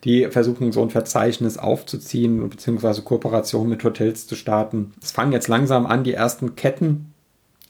[0.05, 4.93] Die versuchen so ein Verzeichnis aufzuziehen beziehungsweise Kooperation mit Hotels zu starten.
[5.03, 7.12] Es fangen jetzt langsam an, die ersten Ketten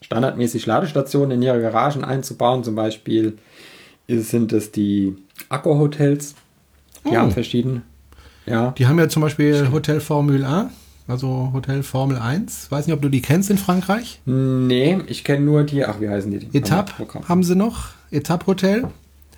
[0.03, 2.63] standardmäßig Ladestationen in ihre Garagen einzubauen.
[2.63, 3.37] Zum Beispiel
[4.07, 5.15] sind es die
[5.49, 6.35] Akku-Hotels.
[7.05, 7.15] Die oh.
[7.15, 7.81] haben verschiedene.
[8.45, 8.71] Ja.
[8.77, 10.71] Die haben ja zum Beispiel Hotel Formule 1
[11.07, 12.71] also Hotel Formel 1.
[12.71, 14.21] Weiß nicht, ob du die kennst in Frankreich?
[14.25, 16.39] Nee, ich kenne nur die, ach, wie heißen die?
[16.39, 16.93] die Etappe
[17.27, 17.89] haben sie noch.
[18.11, 18.87] Etappe Hotel.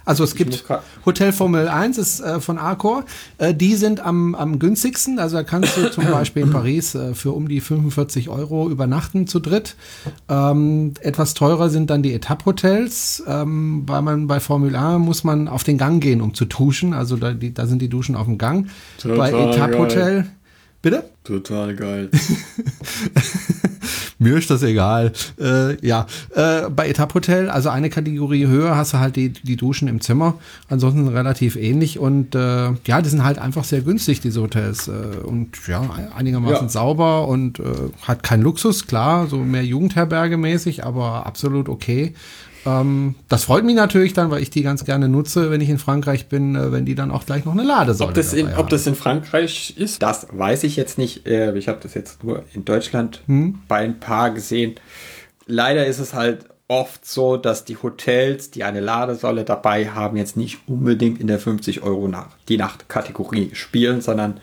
[0.05, 0.63] Also es gibt
[1.05, 3.03] Hotel Formel 1 ist äh, von Accor.
[3.37, 5.19] Äh, die sind am, am günstigsten.
[5.19, 9.27] Also da kannst du zum Beispiel in Paris äh, für um die 45 Euro übernachten
[9.27, 9.75] zu dritt.
[10.29, 15.47] Ähm, etwas teurer sind dann die Etappe-Hotels, ähm, weil man bei Formel 1 muss man
[15.47, 16.93] auf den Gang gehen, um zu duschen.
[16.93, 18.67] Also da, die, da sind die Duschen auf dem Gang.
[18.99, 20.25] Total bei Etappe-Hotel
[20.85, 21.09] Bitte?
[21.25, 22.09] Total geil.
[24.19, 25.11] Mir ist das egal.
[25.39, 26.05] Äh, ja,
[26.35, 30.01] äh, bei Etapp Hotel, also eine Kategorie höher, hast du halt die, die Duschen im
[30.01, 30.35] Zimmer.
[30.69, 34.87] Ansonsten relativ ähnlich und äh, ja, die sind halt einfach sehr günstig, diese Hotels.
[34.87, 34.91] Äh,
[35.23, 35.81] und ja,
[36.15, 36.69] einigermaßen ja.
[36.69, 37.63] sauber und äh,
[38.03, 42.13] hat keinen Luxus, klar, so mehr Jugendherberge mäßig, aber absolut okay.
[42.65, 45.77] Ähm, das freut mich natürlich dann, weil ich die ganz gerne nutze, wenn ich in
[45.77, 48.69] Frankreich bin, äh, wenn die dann auch gleich noch eine Ladesäule ob das in, Ob
[48.69, 51.27] das in Frankreich ist, das weiß ich jetzt nicht.
[51.27, 53.59] Äh, ich habe das jetzt nur in Deutschland hm?
[53.67, 54.75] bei ein paar gesehen.
[55.45, 60.35] Leider ist es halt oft so, dass die Hotels, die eine Ladesäule dabei haben, jetzt
[60.35, 64.39] nicht unbedingt in der 50 Euro nach die Nacht-Kategorie spielen, sondern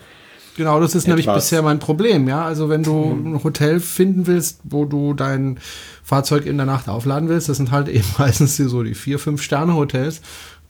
[0.55, 2.43] Genau, das ist nämlich bisher mein Problem, ja.
[2.45, 3.35] Also wenn du mhm.
[3.35, 5.59] ein Hotel finden willst, wo du dein
[6.03, 9.41] Fahrzeug in der Nacht aufladen willst, das sind halt eben meistens so die vier, fünf
[9.41, 10.21] Sterne Hotels,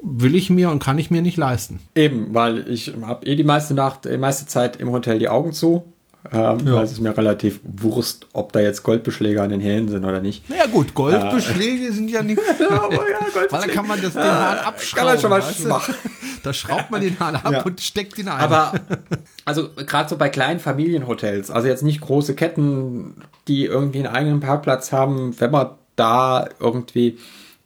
[0.01, 1.79] will ich mir und kann ich mir nicht leisten.
[1.95, 5.53] Eben, weil ich habe eh die meiste Nacht, die meiste Zeit im Hotel die Augen
[5.53, 5.92] zu
[6.31, 6.75] ähm, ja.
[6.75, 10.21] Weil es ist mir relativ Wurst, ob da jetzt Goldbeschläge an den Hähnen sind oder
[10.21, 10.49] nicht.
[10.49, 11.91] Naja gut, Goldbeschläge äh.
[11.91, 12.39] sind ja nicht.
[12.69, 15.19] aber ja, weil dann kann man das, den Hahn abschrauben.
[15.19, 15.95] Kann man schon mal machen.
[16.43, 17.63] Da schraubt man den Hahn ab ja.
[17.63, 18.39] und steckt ihn ein.
[18.39, 18.73] Aber
[19.45, 23.15] also gerade so bei kleinen Familienhotels, also jetzt nicht große Ketten,
[23.47, 27.19] die irgendwie einen eigenen Parkplatz haben, wenn man da irgendwie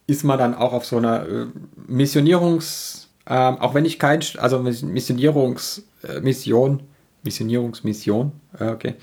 [0.08, 1.46] ist man dann auch auf so einer äh,
[1.86, 6.82] Missionierungs, äh, auch wenn ich kein, also Missionierungsmission, äh,
[7.24, 8.94] Missionierungsmission, okay.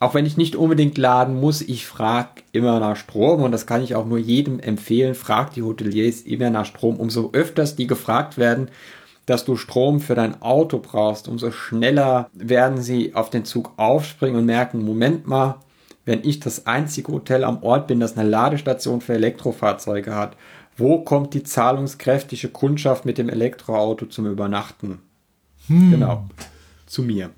[0.00, 3.82] Auch wenn ich nicht unbedingt laden muss, ich frage immer nach Strom und das kann
[3.82, 5.14] ich auch nur jedem empfehlen.
[5.14, 6.96] Frag die Hoteliers immer nach Strom.
[6.96, 8.68] Umso öfters die gefragt werden,
[9.26, 14.36] dass du Strom für dein Auto brauchst, umso schneller werden sie auf den Zug aufspringen
[14.36, 15.60] und merken, Moment mal,
[16.04, 20.36] wenn ich das einzige Hotel am Ort bin, das eine Ladestation für Elektrofahrzeuge hat,
[20.76, 24.98] wo kommt die zahlungskräftige Kundschaft mit dem Elektroauto zum Übernachten?
[25.68, 25.90] Hm.
[25.92, 26.24] Genau
[26.90, 27.30] zu mir.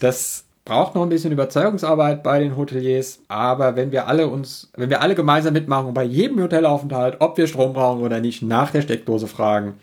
[0.00, 4.88] Das braucht noch ein bisschen Überzeugungsarbeit bei den Hoteliers, aber wenn wir alle uns, wenn
[4.88, 8.80] wir alle gemeinsam mitmachen bei jedem Hotelaufenthalt, ob wir Strom brauchen oder nicht, nach der
[8.80, 9.74] Steckdose fragen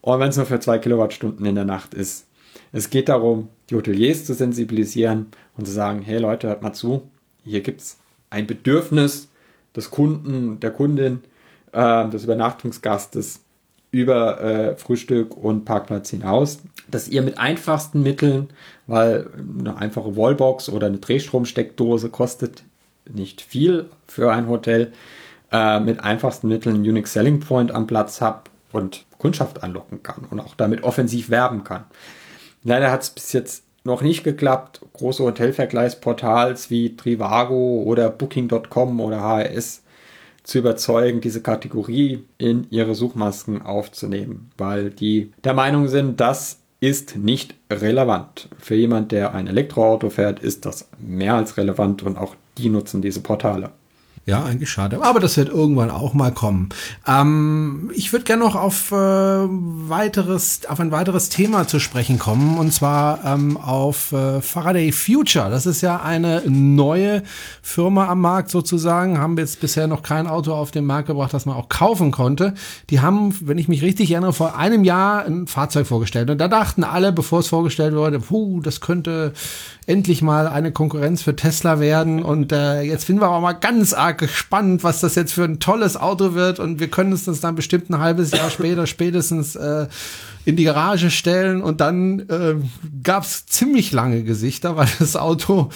[0.00, 2.26] und wenn es nur für zwei Kilowattstunden in der Nacht ist.
[2.72, 5.26] Es geht darum, die Hoteliers zu sensibilisieren
[5.56, 7.02] und zu sagen, hey Leute, hört mal zu,
[7.44, 7.98] hier gibt es
[8.30, 9.28] ein Bedürfnis
[9.74, 11.22] des Kunden, der Kundin,
[11.72, 13.40] äh, des Übernachtungsgastes
[13.90, 18.48] über äh, Frühstück und Parkplatz hinaus, dass ihr mit einfachsten Mitteln,
[18.86, 19.28] weil
[19.58, 22.62] eine einfache Wallbox oder eine Drehstromsteckdose kostet
[23.12, 24.92] nicht viel für ein Hotel,
[25.52, 30.24] äh, mit einfachsten Mitteln einen Unique Selling Point am Platz habt und Kundschaft anlocken kann
[30.30, 31.84] und auch damit offensiv werben kann.
[32.62, 34.80] Leider hat es bis jetzt noch nicht geklappt.
[34.92, 39.82] Große Hotelvergleichsportals wie Trivago oder Booking.com oder HRS
[40.42, 47.16] zu überzeugen, diese Kategorie in ihre Suchmasken aufzunehmen, weil die der Meinung sind, das ist
[47.16, 48.48] nicht relevant.
[48.58, 53.02] Für jemand, der ein Elektroauto fährt, ist das mehr als relevant und auch die nutzen
[53.02, 53.70] diese Portale.
[54.26, 55.02] Ja, eigentlich schade.
[55.02, 56.68] Aber das wird irgendwann auch mal kommen.
[57.06, 62.58] Ähm, ich würde gerne noch auf, äh, weiteres, auf ein weiteres Thema zu sprechen kommen,
[62.58, 65.48] und zwar ähm, auf äh, Faraday Future.
[65.48, 67.22] Das ist ja eine neue
[67.62, 69.18] Firma am Markt sozusagen.
[69.18, 72.52] Haben jetzt bisher noch kein Auto auf den Markt gebracht, das man auch kaufen konnte.
[72.90, 76.28] Die haben, wenn ich mich richtig erinnere, vor einem Jahr ein Fahrzeug vorgestellt.
[76.28, 79.32] Und da dachten alle, bevor es vorgestellt wurde, puh, das könnte
[79.86, 82.22] endlich mal eine Konkurrenz für Tesla werden.
[82.22, 85.60] Und äh, jetzt finden wir aber mal ganz arg gespannt, was das jetzt für ein
[85.60, 86.58] tolles Auto wird.
[86.58, 89.86] Und wir können es uns dann bestimmt ein halbes Jahr später spätestens äh,
[90.44, 92.54] in die Garage stellen und dann äh,
[93.02, 95.68] gab es ziemlich lange Gesichter, weil das Auto,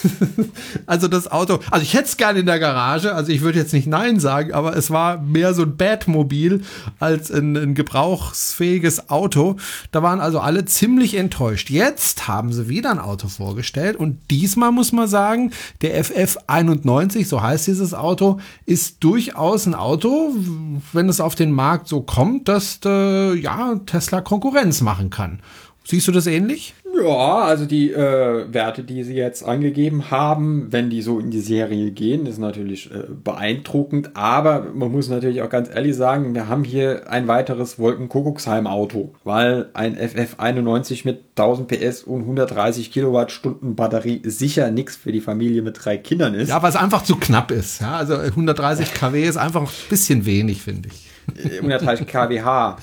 [0.86, 3.72] also das Auto, also ich hätte es gerne in der Garage, also ich würde jetzt
[3.72, 6.62] nicht Nein sagen, aber es war mehr so ein Batmobil
[6.98, 9.56] als ein, ein gebrauchsfähiges Auto.
[9.92, 11.70] Da waren also alle ziemlich enttäuscht.
[11.70, 17.42] Jetzt haben sie wieder ein Auto vorgestellt und diesmal muss man sagen, der FF91, so
[17.42, 20.34] heißt dieses Auto, ist durchaus ein Auto,
[20.92, 25.40] wenn es auf den Markt so kommt, dass äh, ja Tesla Konkurrenz machen kann.
[25.86, 26.74] Siehst du das ähnlich?
[27.02, 31.40] Ja, also die äh, Werte, die sie jetzt angegeben haben, wenn die so in die
[31.40, 34.10] Serie gehen, ist natürlich äh, beeindruckend.
[34.14, 39.68] Aber man muss natürlich auch ganz ehrlich sagen, wir haben hier ein weiteres Wolkenkuckucksheim-Auto, weil
[39.74, 45.84] ein FF91 mit 1000 PS und 130 Kilowattstunden Batterie sicher nichts für die Familie mit
[45.84, 46.48] drei Kindern ist.
[46.48, 47.80] Ja, weil es einfach zu knapp ist.
[47.80, 51.10] Ja, also 130 kW ist einfach ein bisschen wenig, finde ich.
[51.56, 52.76] 130 kWh.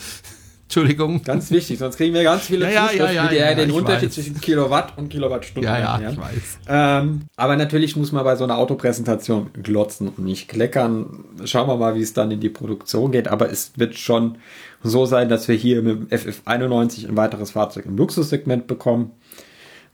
[0.72, 1.22] Entschuldigung.
[1.24, 4.16] Ganz wichtig, sonst kriegen wir ganz viele ja, ja, ja, ja, der den Unterschied weiß.
[4.16, 5.70] zwischen Kilowatt und Kilowattstunden.
[5.70, 6.60] Ja, ja, ich weiß.
[6.70, 11.26] Ähm, aber natürlich muss man bei so einer Autopräsentation glotzen und nicht kleckern.
[11.44, 13.28] Schauen wir mal, wie es dann in die Produktion geht.
[13.28, 14.38] Aber es wird schon
[14.82, 19.12] so sein, dass wir hier mit dem FF91 ein weiteres Fahrzeug im Luxussegment bekommen.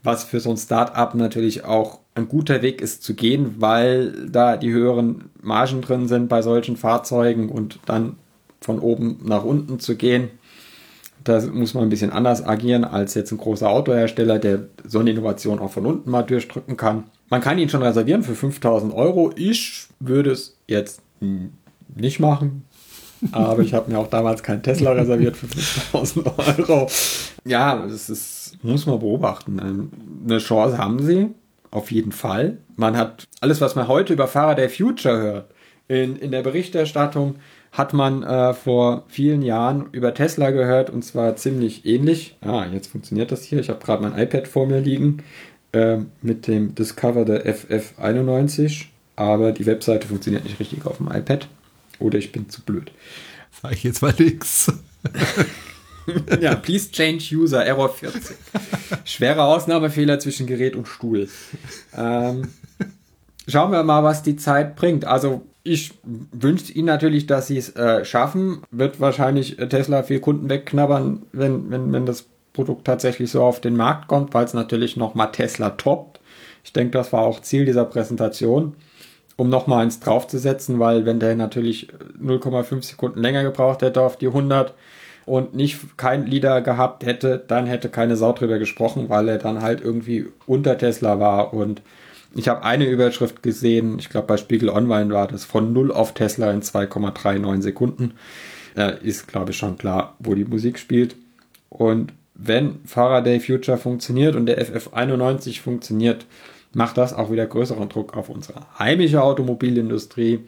[0.04, 4.56] Was für so ein Start-up natürlich auch ein guter Weg ist zu gehen, weil da
[4.56, 8.14] die höheren Margen drin sind bei solchen Fahrzeugen und dann
[8.60, 10.30] von oben nach unten zu gehen.
[11.24, 15.10] Da muss man ein bisschen anders agieren als jetzt ein großer Autohersteller, der so eine
[15.10, 17.04] Innovation auch von unten mal durchdrücken kann.
[17.28, 19.32] Man kann ihn schon reservieren für 5000 Euro.
[19.36, 21.02] Ich würde es jetzt
[21.94, 22.64] nicht machen.
[23.32, 26.88] Aber ich habe mir auch damals keinen Tesla reserviert für 5000 Euro.
[27.44, 29.58] Ja, das ist, muss man beobachten.
[29.60, 29.90] Ähm,
[30.24, 31.28] Eine Chance haben sie,
[31.70, 32.58] auf jeden Fall.
[32.76, 35.50] Man hat alles, was man heute über Faraday Future hört,
[35.88, 37.36] in, in der Berichterstattung
[37.72, 42.36] hat man äh, vor vielen Jahren über Tesla gehört und zwar ziemlich ähnlich.
[42.40, 43.60] Ah, jetzt funktioniert das hier.
[43.60, 45.22] Ich habe gerade mein iPad vor mir liegen
[45.72, 51.48] äh, mit dem Discover der FF91, aber die Webseite funktioniert nicht richtig auf dem iPad
[51.98, 52.90] oder ich bin zu blöd.
[53.62, 54.72] Sag ich jetzt mal nix.
[56.40, 58.36] ja, please change user, Error 40.
[59.04, 61.28] Schwere Ausnahmefehler zwischen Gerät und Stuhl.
[61.96, 62.48] Ähm,
[63.46, 65.04] schauen wir mal, was die Zeit bringt.
[65.04, 68.62] Also ich wünsche Ihnen natürlich, dass Sie es äh, schaffen.
[68.70, 73.60] Wird wahrscheinlich äh, Tesla viel Kunden wegknabbern, wenn, wenn, wenn das Produkt tatsächlich so auf
[73.60, 76.20] den Markt kommt, weil es natürlich nochmal Tesla toppt.
[76.64, 78.74] Ich denke, das war auch Ziel dieser Präsentation,
[79.36, 81.88] um nochmal eins draufzusetzen, weil wenn der natürlich
[82.20, 84.74] 0,5 Sekunden länger gebraucht hätte auf die 100
[85.26, 89.62] und nicht kein Leader gehabt hätte, dann hätte keine Sau drüber gesprochen, weil er dann
[89.62, 91.82] halt irgendwie unter Tesla war und
[92.34, 96.14] ich habe eine Überschrift gesehen, ich glaube bei Spiegel Online war das, von 0 auf
[96.14, 98.14] Tesla in 2,39 Sekunden.
[98.76, 101.16] Äh, ist, glaube ich, schon klar, wo die Musik spielt.
[101.68, 106.26] Und wenn Faraday Future funktioniert und der FF91 funktioniert,
[106.72, 110.40] macht das auch wieder größeren Druck auf unsere heimische Automobilindustrie,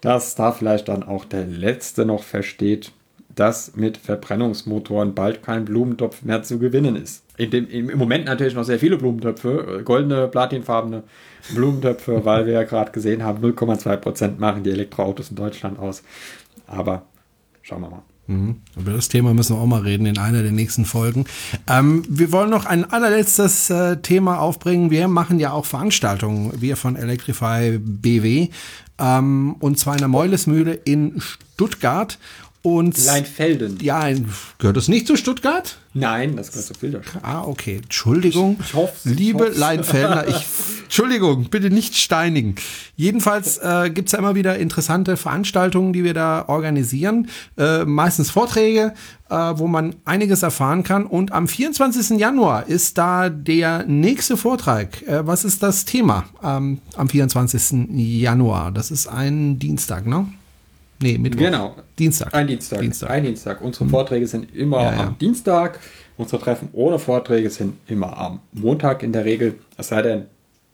[0.00, 2.92] dass da vielleicht dann auch der Letzte noch versteht,
[3.34, 7.24] dass mit Verbrennungsmotoren bald kein Blumentopf mehr zu gewinnen ist.
[7.38, 11.04] In dem, Im Moment natürlich noch sehr viele Blumentöpfe, goldene, platinfarbene
[11.54, 16.02] Blumentöpfe, weil wir ja gerade gesehen haben, 0,2% machen die Elektroautos in Deutschland aus.
[16.66, 17.06] Aber
[17.62, 18.02] schauen wir mal.
[18.28, 18.56] Mhm.
[18.76, 21.24] Über das Thema müssen wir auch mal reden in einer der nächsten Folgen.
[21.66, 24.90] Ähm, wir wollen noch ein allerletztes äh, Thema aufbringen.
[24.90, 28.48] Wir machen ja auch Veranstaltungen, wir von Electrify BW,
[28.98, 32.18] ähm, und zwar in der Meulesmühle in Stuttgart.
[32.60, 33.78] Und Leinfelden.
[33.80, 34.10] ja,
[34.58, 35.78] gehört das nicht zu Stuttgart?
[35.98, 37.22] Nein, das zu Filderstadt.
[37.24, 37.80] Ah, okay.
[37.82, 38.58] Entschuldigung.
[38.60, 39.58] Ich ich Liebe hoff's.
[39.58, 40.46] Leinfeldner, ich,
[40.84, 42.54] Entschuldigung, bitte nicht steinigen.
[42.96, 47.28] Jedenfalls äh, gibt's ja immer wieder interessante Veranstaltungen, die wir da organisieren.
[47.56, 48.94] Äh, meistens Vorträge,
[49.28, 51.06] äh, wo man einiges erfahren kann.
[51.06, 52.18] Und am 24.
[52.18, 55.02] Januar ist da der nächste Vortrag.
[55.02, 57.88] Äh, was ist das Thema ähm, am 24.
[57.96, 58.72] Januar?
[58.72, 60.26] Das ist ein Dienstag, ne?
[61.00, 61.38] Nee, Mittwoch.
[61.40, 61.76] Genau.
[61.98, 62.34] Dienstag.
[62.34, 62.80] Ein Dienstag.
[62.80, 63.10] Dienstag.
[63.10, 63.60] Ein Dienstag.
[63.60, 64.98] Unsere Vorträge sind immer Ja, ja.
[65.06, 65.78] am Dienstag.
[66.16, 69.54] Unsere Treffen ohne Vorträge sind immer am Montag in der Regel.
[69.76, 70.24] Es sei denn,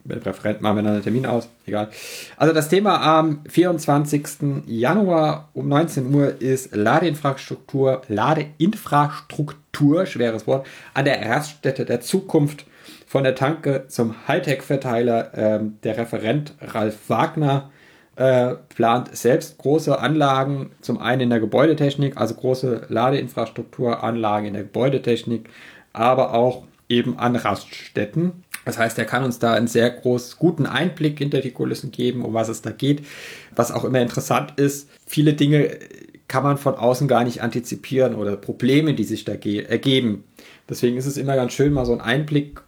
[0.04, 1.48] mit Referent machen wir dann einen Termin aus.
[1.66, 1.88] Egal.
[2.36, 4.64] Also das Thema am 24.
[4.66, 12.64] Januar um 19 Uhr ist Ladeinfrastruktur, Ladeinfrastruktur, schweres Wort, an der Raststätte der Zukunft
[13.06, 15.32] von der Tanke zum Hightech-Verteiler.
[15.34, 17.70] Ähm, der Referent Ralf Wagner
[18.16, 24.62] äh, plant selbst große Anlagen, zum einen in der Gebäudetechnik, also große Ladeinfrastrukturanlagen in der
[24.64, 25.48] Gebäudetechnik,
[25.92, 28.44] aber auch eben an Raststätten.
[28.64, 32.24] Das heißt, er kann uns da einen sehr groß guten Einblick hinter die Kulissen geben,
[32.24, 33.04] um was es da geht.
[33.54, 35.78] Was auch immer interessant ist, viele Dinge
[36.28, 40.24] kann man von außen gar nicht antizipieren oder Probleme, die sich da ergeben.
[40.68, 42.60] Deswegen ist es immer ganz schön, mal so einen Einblick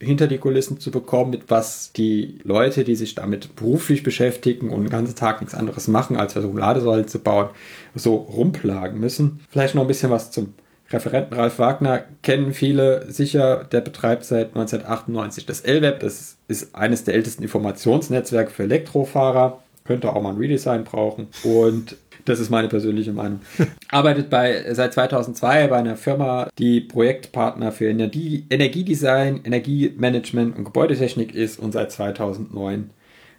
[0.00, 4.84] hinter die Kulissen zu bekommen, mit was die Leute, die sich damit beruflich beschäftigen und
[4.84, 7.50] den ganzen Tag nichts anderes machen, als versuchen Ladesäulen zu bauen,
[7.94, 9.40] so rumplagen müssen.
[9.50, 10.54] Vielleicht noch ein bisschen was zum
[10.92, 16.00] Referenten Ralf Wagner kennen viele sicher, der betreibt seit 1998 das LWeb.
[16.00, 19.62] Das ist eines der ältesten Informationsnetzwerke für Elektrofahrer.
[19.84, 21.28] Könnte auch mal ein Redesign brauchen.
[21.44, 23.40] Und das ist meine persönliche Meinung.
[23.90, 31.34] Arbeitet bei, seit 2002 bei einer Firma, die Projektpartner für Energie, Energiedesign, Energiemanagement und Gebäudetechnik
[31.34, 32.90] ist und seit 2009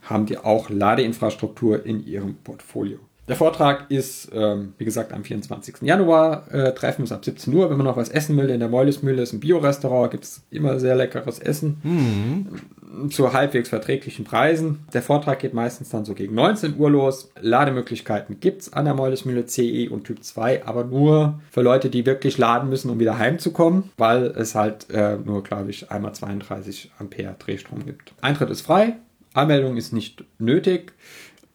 [0.04, 3.00] haben die auch Ladeinfrastruktur in ihrem Portfolio.
[3.28, 5.84] Der Vortrag ist, ähm, wie gesagt, am 24.
[5.84, 6.52] Januar.
[6.52, 7.70] Äh, treffen uns ab 17 Uhr.
[7.70, 10.80] Wenn man noch was essen will, in der Meulismühle ist ein Biorestaurant, gibt es immer
[10.80, 12.48] sehr leckeres Essen mhm.
[13.10, 14.86] Zu halbwegs verträglichen Preisen.
[14.94, 17.32] Der Vortrag geht meistens dann so gegen 19 Uhr los.
[17.40, 22.06] Lademöglichkeiten gibt es an der Meulismühle CE und Typ 2, aber nur für Leute, die
[22.06, 26.92] wirklich laden müssen, um wieder heimzukommen, weil es halt äh, nur, glaube ich, einmal 32
[27.00, 28.14] Ampere Drehstrom gibt.
[28.22, 28.98] Eintritt ist frei.
[29.34, 30.94] Anmeldung ist nicht nötig.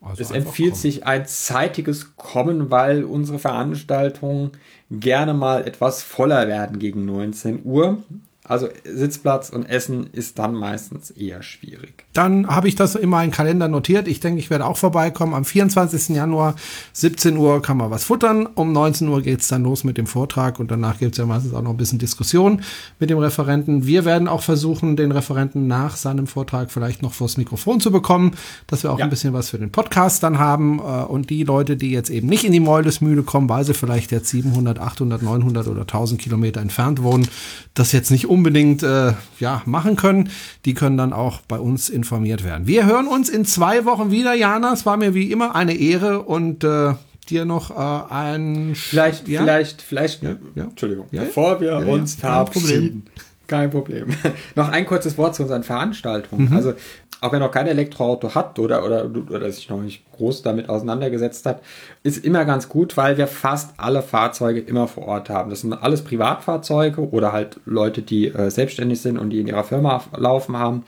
[0.00, 0.80] Also es empfiehlt kommen.
[0.80, 4.52] sich ein zeitiges Kommen, weil unsere Veranstaltungen
[4.90, 8.02] gerne mal etwas voller werden gegen 19 Uhr.
[8.48, 12.04] Also Sitzplatz und Essen ist dann meistens eher schwierig.
[12.12, 14.06] Dann habe ich das in meinen Kalender notiert.
[14.06, 15.34] Ich denke, ich werde auch vorbeikommen.
[15.34, 16.14] Am 24.
[16.14, 16.54] Januar,
[16.92, 18.46] 17 Uhr kann man was futtern.
[18.54, 21.26] Um 19 Uhr geht es dann los mit dem Vortrag und danach gibt es ja
[21.26, 22.62] meistens auch noch ein bisschen Diskussion
[23.00, 23.86] mit dem Referenten.
[23.86, 28.36] Wir werden auch versuchen, den Referenten nach seinem Vortrag vielleicht noch vors Mikrofon zu bekommen,
[28.68, 29.04] dass wir auch ja.
[29.04, 30.78] ein bisschen was für den Podcast dann haben.
[30.78, 34.12] Äh, und die Leute, die jetzt eben nicht in die Meulesmühle kommen, weil sie vielleicht
[34.12, 37.26] jetzt 700, 800, 900 oder 1000 Kilometer entfernt wohnen,
[37.74, 40.28] das jetzt nicht unbedingt äh, ja, machen können,
[40.66, 42.66] die können dann auch bei uns informiert werden.
[42.66, 44.74] Wir hören uns in zwei Wochen wieder, Jana.
[44.74, 46.92] Es war mir wie immer eine Ehre und äh,
[47.30, 49.40] dir noch äh, ein vielleicht ja?
[49.40, 50.64] vielleicht vielleicht ja, ja.
[50.64, 53.08] Entschuldigung bevor wir uns verabschieden
[53.46, 54.08] kein Problem.
[54.54, 56.50] noch ein kurzes Wort zu unseren Veranstaltungen.
[56.50, 56.56] Mhm.
[56.56, 56.74] Also
[57.20, 60.68] auch wenn er noch kein Elektroauto hat oder, oder, oder sich noch nicht groß damit
[60.68, 61.62] auseinandergesetzt hat,
[62.02, 65.50] ist immer ganz gut, weil wir fast alle Fahrzeuge immer vor Ort haben.
[65.50, 69.64] Das sind alles Privatfahrzeuge oder halt Leute, die äh, selbstständig sind und die in ihrer
[69.64, 70.84] Firma laufen haben.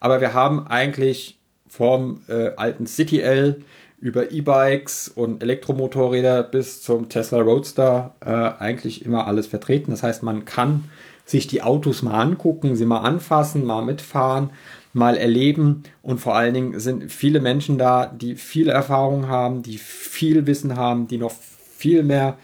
[0.00, 3.62] Aber wir haben eigentlich vom äh, alten City L
[4.00, 9.90] über E-Bikes und Elektromotorräder bis zum Tesla Roadster äh, eigentlich immer alles vertreten.
[9.90, 10.84] Das heißt, man kann
[11.24, 14.50] sich die Autos mal angucken, sie mal anfassen, mal mitfahren
[14.96, 15.84] mal erleben.
[16.02, 20.76] Und vor allen Dingen sind viele Menschen da, die viel Erfahrung haben, die viel Wissen
[20.76, 21.32] haben, die noch
[21.76, 22.38] viel mehr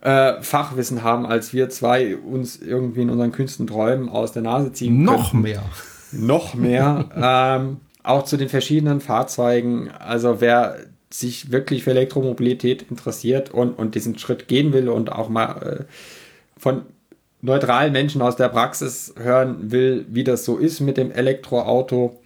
[0.00, 4.72] äh, Fachwissen haben, als wir zwei uns irgendwie in unseren kühnsten Träumen aus der Nase
[4.72, 5.18] ziehen können.
[5.18, 5.62] Noch mehr.
[6.12, 7.08] Noch mehr.
[7.14, 9.90] ähm, auch zu den verschiedenen Fahrzeugen.
[9.90, 10.78] Also wer
[11.10, 15.84] sich wirklich für Elektromobilität interessiert und, und diesen Schritt gehen will und auch mal äh,
[16.56, 16.82] von
[17.42, 22.20] neutralen Menschen aus der Praxis hören will, wie das so ist mit dem Elektroauto,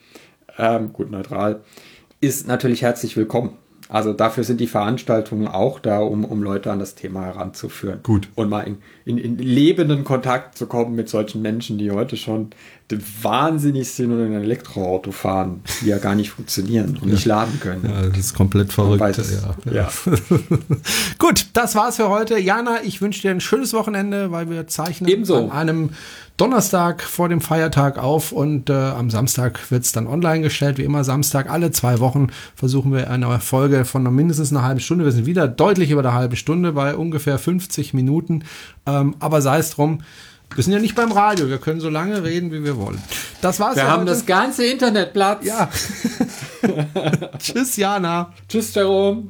[0.59, 1.61] ähm, gut neutral,
[2.21, 3.59] ist natürlich herzlich willkommen.
[3.89, 8.01] Also dafür sind die Veranstaltungen auch da, um, um Leute an das Thema heranzuführen.
[8.03, 8.29] Gut.
[8.35, 12.51] Und mal in, in, in lebenden Kontakt zu kommen mit solchen Menschen, die heute schon
[13.23, 17.15] wahnsinnig sind und in ein Elektroauto fahren, die ja gar nicht funktionieren und ja.
[17.15, 17.85] nicht laden können.
[17.85, 19.19] Ja, das ist komplett verrückt.
[19.65, 19.91] Ja, ja.
[21.19, 22.39] Gut, das war's für heute.
[22.39, 25.37] Jana, ich wünsche dir ein schönes Wochenende, weil wir zeichnen Ebenso.
[25.37, 25.91] an einem
[26.37, 30.79] Donnerstag vor dem Feiertag auf und äh, am Samstag wird es dann online gestellt.
[30.79, 35.05] Wie immer Samstag, alle zwei Wochen versuchen wir eine Folge von mindestens einer halben Stunde.
[35.05, 38.43] Wir sind wieder deutlich über der halbe Stunde bei ungefähr 50 Minuten.
[38.85, 40.01] Ähm, aber sei es drum.
[40.57, 43.01] Wir sind ja nicht beim Radio, wir können so lange reden, wie wir wollen.
[43.41, 43.77] Das war's.
[43.77, 44.11] Wir haben heute.
[44.11, 45.45] das ganze Internet Platz.
[45.45, 45.69] Ja.
[47.39, 48.33] Tschüss, Jana.
[48.49, 49.29] Tschüss, Jerome.